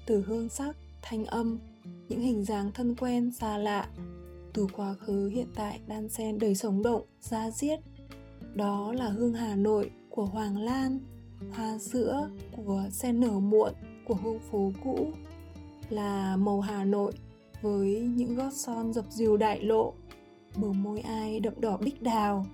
từ 0.06 0.24
hương 0.28 0.50
sắc, 0.50 0.76
thanh 1.02 1.26
âm, 1.26 1.60
những 2.10 2.22
hình 2.22 2.46
dáng 2.46 2.72
thân 2.72 2.96
quen 2.96 3.32
xa 3.40 3.58
lạ 3.58 3.88
từ 4.60 4.68
quá 4.74 4.94
khứ 4.94 5.28
hiện 5.28 5.48
tại 5.56 5.80
đan 5.88 6.10
xen 6.10 6.40
đời 6.40 6.56
sống 6.56 6.84
động 6.84 7.02
ra 7.22 7.52
diết. 7.52 7.80
Đó 8.54 8.94
là 8.94 9.10
hương 9.10 9.34
hà 9.34 9.56
nội 9.56 9.92
của 10.10 10.26
hoàng 10.26 10.58
lan, 10.58 11.00
hoa 11.54 11.78
sữa 11.78 12.30
của 12.52 12.84
sen 12.92 13.20
nở 13.20 13.40
muộn 13.40 13.74
của 14.08 14.16
hương 14.24 14.40
phố 14.40 14.72
cũ, 14.84 15.12
là 15.90 16.36
màu 16.36 16.62
hà 16.62 16.84
nội 16.84 17.12
với 17.62 18.00
những 18.00 18.36
gót 18.36 18.54
son 18.54 18.94
dập 18.94 19.06
dìu 19.10 19.38
đại 19.38 19.62
lộ, 19.62 19.94
bờ 20.56 20.72
môi 20.72 21.00
ai 21.00 21.40
đậm 21.40 21.54
đỏ 21.62 21.78
bích 21.78 22.02
đào, 22.02 22.46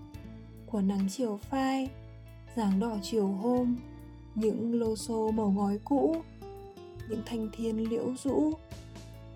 của 0.65 0.81
nắng 0.81 1.07
chiều 1.09 1.37
phai, 1.37 1.89
dáng 2.55 2.79
đỏ 2.79 2.97
chiều 3.01 3.27
hôm, 3.27 3.75
những 4.35 4.79
lô 4.79 4.95
xô 4.95 5.31
màu 5.31 5.51
ngói 5.51 5.79
cũ, 5.85 6.15
những 7.09 7.21
thanh 7.25 7.49
thiên 7.53 7.89
liễu 7.89 8.13
rũ 8.23 8.53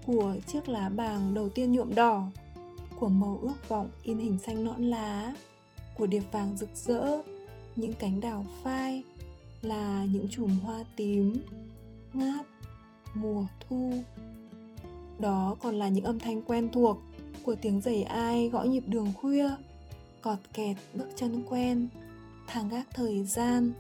của 0.06 0.36
chiếc 0.48 0.70
lá 0.70 0.90
bàng 0.90 1.34
đầu 1.34 1.50
tiên 1.50 1.72
nhuộm 1.72 1.96
đỏ 1.96 2.32
của 3.00 3.10
màu 3.10 3.40
ước 3.42 3.70
vọng 3.70 3.90
in 4.04 4.18
hình 4.18 4.38
xanh 4.46 4.64
nõn 4.64 4.84
lá, 4.84 5.34
của 5.98 6.08
điệp 6.08 6.24
vàng 6.32 6.58
rực 6.58 6.70
rỡ, 6.76 7.22
những 7.76 7.94
cánh 7.94 8.22
đào 8.22 8.46
phai 8.64 9.04
là 9.62 10.06
những 10.14 10.28
chùm 10.30 10.60
hoa 10.60 10.84
tím, 10.96 11.38
ngát, 12.14 12.46
mùa 13.14 13.46
thu. 13.60 13.94
Đó 15.20 15.56
còn 15.62 15.76
là 15.76 15.88
những 15.90 16.04
âm 16.04 16.20
thanh 16.20 16.42
quen 16.42 16.70
thuộc 16.72 16.98
của 17.44 17.56
tiếng 17.56 17.82
giày 17.82 18.04
ai 18.04 18.50
gõ 18.50 18.64
nhịp 18.64 18.84
đường 18.88 19.14
khuya, 19.22 19.50
cọt 20.22 20.40
kẹt 20.54 20.78
bước 20.94 21.08
chân 21.16 21.44
quen, 21.50 21.88
thang 22.48 22.70
gác 22.70 22.88
thời 22.94 23.24
gian, 23.24 23.72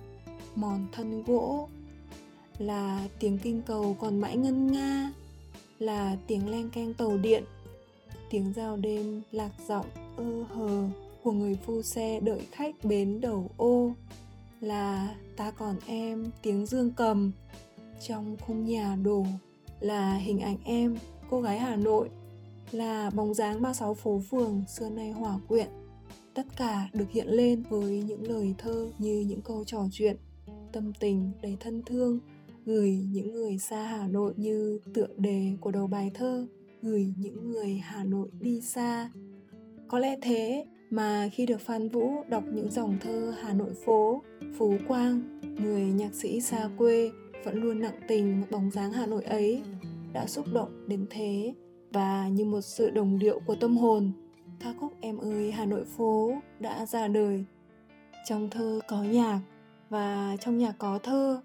mòn 0.55 0.88
thân 0.91 1.23
gỗ. 1.23 1.69
Là 2.58 3.08
tiếng 3.19 3.38
kinh 3.38 3.62
cầu 3.62 3.97
còn 3.99 4.21
mãi 4.21 4.38
ngân 4.38 4.71
nga, 4.71 5.12
là 5.79 6.17
tiếng 6.27 6.49
len 6.49 6.69
keng 6.69 6.93
tàu 6.93 7.17
điện 7.17 7.43
tiếng 8.30 8.54
giao 8.56 8.78
đêm 8.78 9.22
lạc 9.32 9.52
giọng 9.68 9.86
ơ 10.18 10.44
hờ 10.44 10.89
của 11.24 11.32
người 11.32 11.58
phu 11.65 11.82
xe 11.82 12.20
đợi 12.20 12.42
khách 12.52 12.76
bến 12.84 13.22
đầu 13.22 13.50
ô. 13.58 13.92
Là, 14.62 15.15
ta 15.36 15.52
còn 15.52 15.76
em, 15.86 16.32
tiếng 16.42 16.65
dương 16.65 16.92
cầm. 16.92 17.32
Trong 18.08 18.38
khung 18.48 18.65
nhà 18.65 18.98
đổ, 19.04 19.26
là 19.80 20.15
hình 20.15 20.39
ảnh 20.39 20.58
em, 20.63 20.98
cô 21.30 21.42
gái 21.42 21.60
hà 21.60 21.76
nội. 21.76 22.10
Là 22.72 23.10
bóng 23.10 23.34
dáng 23.34 23.62
ba 23.62 23.74
sáu 23.74 23.94
phố 23.94 24.22
phường 24.30 24.63
xưa 24.68 24.89
nay 24.89 25.12
hỏa 25.12 25.39
quyện. 25.48 25.68
Tất 26.34 26.46
cả 26.58 26.89
được 26.94 27.12
hiện 27.12 27.28
lên 27.28 27.63
với 27.70 28.04
những 28.04 28.28
lời 28.28 28.56
thơ 28.58 28.92
như 28.98 29.26
những 29.28 29.42
câu 29.42 29.63
trò 29.63 29.86
chuyện, 29.92 30.18
tâm 30.72 30.94
tình 31.00 31.32
đầy 31.42 31.58
thân 31.60 31.84
thương, 31.86 32.20
gửi 32.65 33.06
những 33.12 33.34
người 33.34 33.58
xa 33.58 33.84
Hà 33.84 34.08
Nội 34.08 34.34
như 34.38 34.80
tựa 34.94 35.08
đề 35.18 35.52
của 35.62 35.72
đầu 35.72 35.88
bài 35.88 36.12
thơ 36.13 36.48
gửi 36.82 37.13
những 37.18 37.52
người 37.52 37.82
Hà 37.84 38.04
Nội 38.04 38.30
đi 38.39 38.62
xa. 38.62 39.10
Có 39.88 40.00
lẽ 40.00 40.15
thế 40.22 40.65
mà 40.89 41.30
khi 41.34 41.46
được 41.46 41.62
Phan 41.62 41.89
Vũ 41.89 42.24
đọc 42.30 42.44
những 42.54 42.72
dòng 42.72 42.98
thơ 43.02 43.34
Hà 43.42 43.54
Nội 43.54 43.74
phố, 43.86 44.22
Phú 44.58 44.78
Quang, 44.88 45.39
người 45.63 45.82
nhạc 45.82 46.13
sĩ 46.13 46.42
xa 46.42 46.70
quê 46.78 47.12
vẫn 47.44 47.62
luôn 47.63 47.80
nặng 47.80 48.00
tình 48.08 48.44
bóng 48.52 48.72
dáng 48.72 48.92
Hà 48.92 49.06
Nội 49.06 49.24
ấy 49.24 49.62
đã 50.13 50.28
xúc 50.28 50.46
động 50.54 50.88
đến 50.88 51.06
thế 51.10 51.54
và 51.92 52.28
như 52.28 52.46
một 52.46 52.62
sự 52.62 52.89
đồng 52.89 53.20
điệu 53.20 53.39
của 53.46 53.56
tâm 53.56 53.78
hồn 53.78 54.12
ca 54.60 54.74
khúc 54.80 54.94
Em 55.02 55.18
ơi 55.18 55.52
Hà 55.52 55.65
Nội 55.65 55.86
phố 55.86 56.34
đã 56.60 56.86
ra 56.86 57.08
đời. 57.08 57.46
Trong 58.26 58.50
thơ 58.50 58.80
có 58.88 59.04
nhạc 59.04 59.39
và 59.89 60.38
trong 60.39 60.58
nhạc 60.58 60.76
có 60.78 61.00
thơ. 61.04 61.42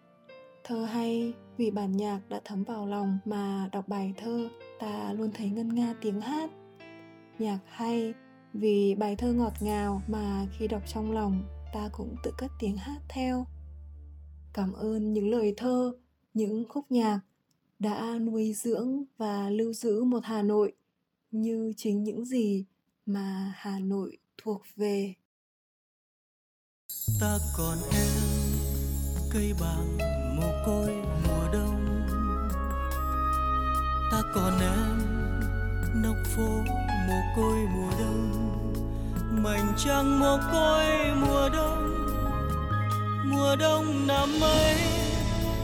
Thơ 0.64 0.84
hay 0.84 1.32
vì 1.56 1.70
bản 1.70 1.92
nhạc 1.92 2.20
đã 2.28 2.40
thấm 2.44 2.64
vào 2.64 2.86
lòng 2.86 3.18
mà 3.24 3.68
đọc 3.72 3.88
bài 3.88 4.14
thơ 4.16 4.48
ta 4.80 5.12
luôn 5.12 5.30
thấy 5.34 5.50
ngân 5.50 5.74
nga 5.74 5.94
tiếng 6.00 6.20
hát. 6.20 6.50
Nhạc 7.38 7.58
hay 7.66 8.14
vì 8.52 8.94
bài 8.94 9.16
thơ 9.16 9.32
ngọt 9.32 9.52
ngào 9.60 10.02
mà 10.08 10.46
khi 10.58 10.68
đọc 10.68 10.82
trong 10.86 11.12
lòng 11.12 11.42
ta 11.72 11.88
cũng 11.92 12.16
tự 12.22 12.30
cất 12.38 12.50
tiếng 12.58 12.76
hát 12.76 13.00
theo. 13.08 13.46
Cảm 14.52 14.72
ơn 14.72 15.12
những 15.12 15.30
lời 15.30 15.54
thơ, 15.56 15.92
những 16.34 16.64
khúc 16.68 16.90
nhạc 16.90 17.20
đã 17.78 18.18
nuôi 18.18 18.52
dưỡng 18.52 19.04
và 19.18 19.50
lưu 19.50 19.72
giữ 19.72 20.04
một 20.04 20.20
Hà 20.24 20.42
Nội 20.42 20.72
như 21.30 21.72
chính 21.76 22.04
những 22.04 22.24
gì 22.24 22.64
mà 23.06 23.52
Hà 23.56 23.78
Nội 23.78 24.18
thuộc 24.42 24.62
về. 24.76 25.14
Ta 27.20 27.38
còn 27.58 27.78
em 27.92 28.22
cây 29.32 29.52
bàng 29.60 29.98
mồ 30.36 30.52
côi 30.66 31.13
Ta 34.14 34.22
còn 34.34 34.60
em. 34.60 34.98
Nóc 36.02 36.16
phố 36.36 36.48
mồ 37.08 37.20
côi 37.36 37.58
mùa 37.74 37.90
đông, 37.98 38.30
mảnh 39.42 39.72
trăng 39.76 40.20
mồ 40.20 40.36
côi 40.52 40.86
mùa 41.14 41.48
đông. 41.48 42.06
Mùa 43.24 43.56
đông 43.56 44.06
năm 44.06 44.28
ấy 44.40 44.76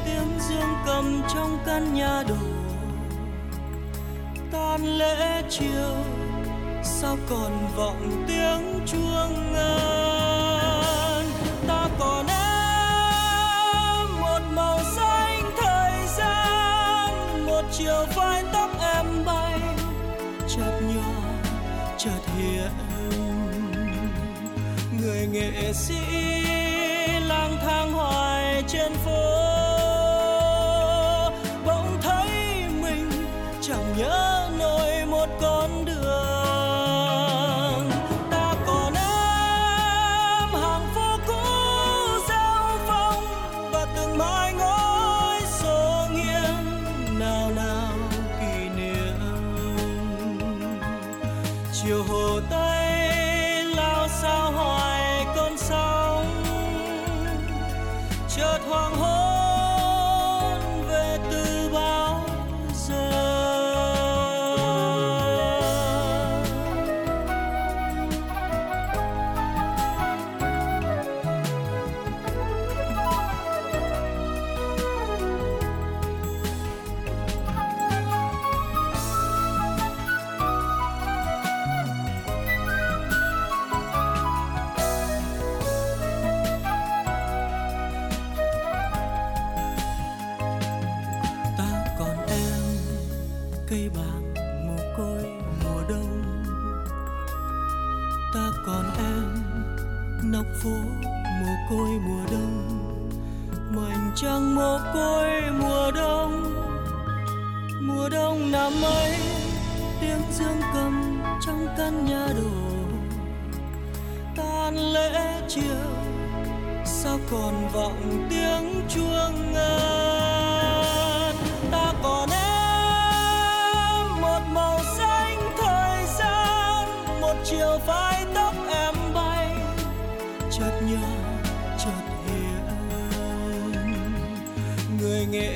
tiếng 0.04 0.38
dương 0.48 0.74
cầm 0.86 1.22
trong 1.34 1.58
căn 1.66 1.94
nhà 1.94 2.22
đổ. 2.28 2.34
Tan 4.52 4.98
lễ 4.98 5.42
chiều, 5.50 5.94
sao 6.84 7.16
còn 7.30 7.68
vọng 7.76 8.24
tiếng 8.28 8.80
chuông 8.86 9.52
ngân? 9.52 10.19
Chiều 17.82 18.06
vai 18.16 18.44
tóc 18.52 18.70
em 18.94 19.24
bay, 19.24 19.60
chợt 20.48 20.80
nhỏ 20.94 21.22
chợt 21.98 22.20
hiện 22.36 22.70
người 25.00 25.26
nghệ 25.26 25.72
sĩ 25.72 26.00
lang 27.20 27.56
thang 27.60 27.92
hoài 27.92 28.62
trên 28.68 28.92
phố 29.04 29.39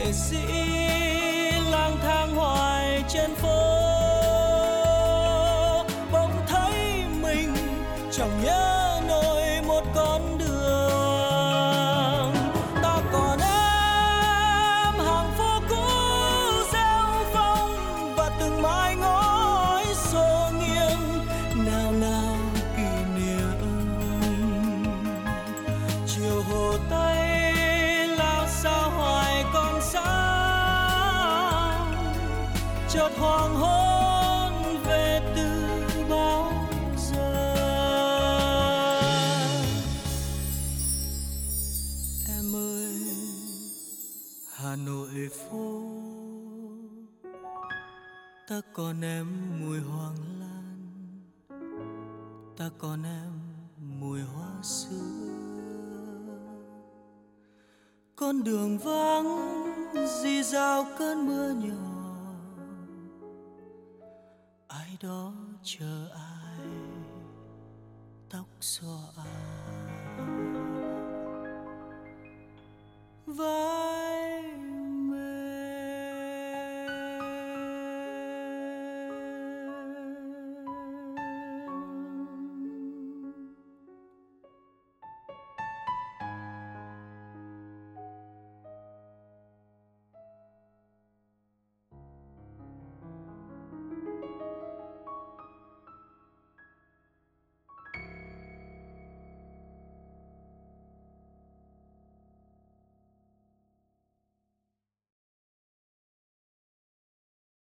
nghệ 0.05 0.13
sĩ 0.13 0.47
lang 1.71 1.97
thang 2.03 2.37
hoài 2.37 3.03
trên 3.09 3.35
phố. 3.35 3.74
Còn 48.75 49.01
em 49.01 49.27
mùi 49.61 49.81
hoàng 49.81 50.17
lan. 50.41 50.77
Ta 52.57 52.71
còn 52.79 53.03
em 53.03 53.33
mùi 54.01 54.21
hoa 54.21 54.63
xưa 54.63 55.45
con 58.17 58.45
đường 58.45 58.79
vắng, 58.79 59.27
dì 60.23 60.43
dào 60.43 60.87
cơn 60.99 61.27
mưa 61.27 61.51
nhỏ. 61.51 62.15
Ai 64.69 64.97
đó 65.03 65.33
chờ 65.63 66.09
ai? 66.15 66.67
Tóc 68.31 68.47
xõa 68.61 68.99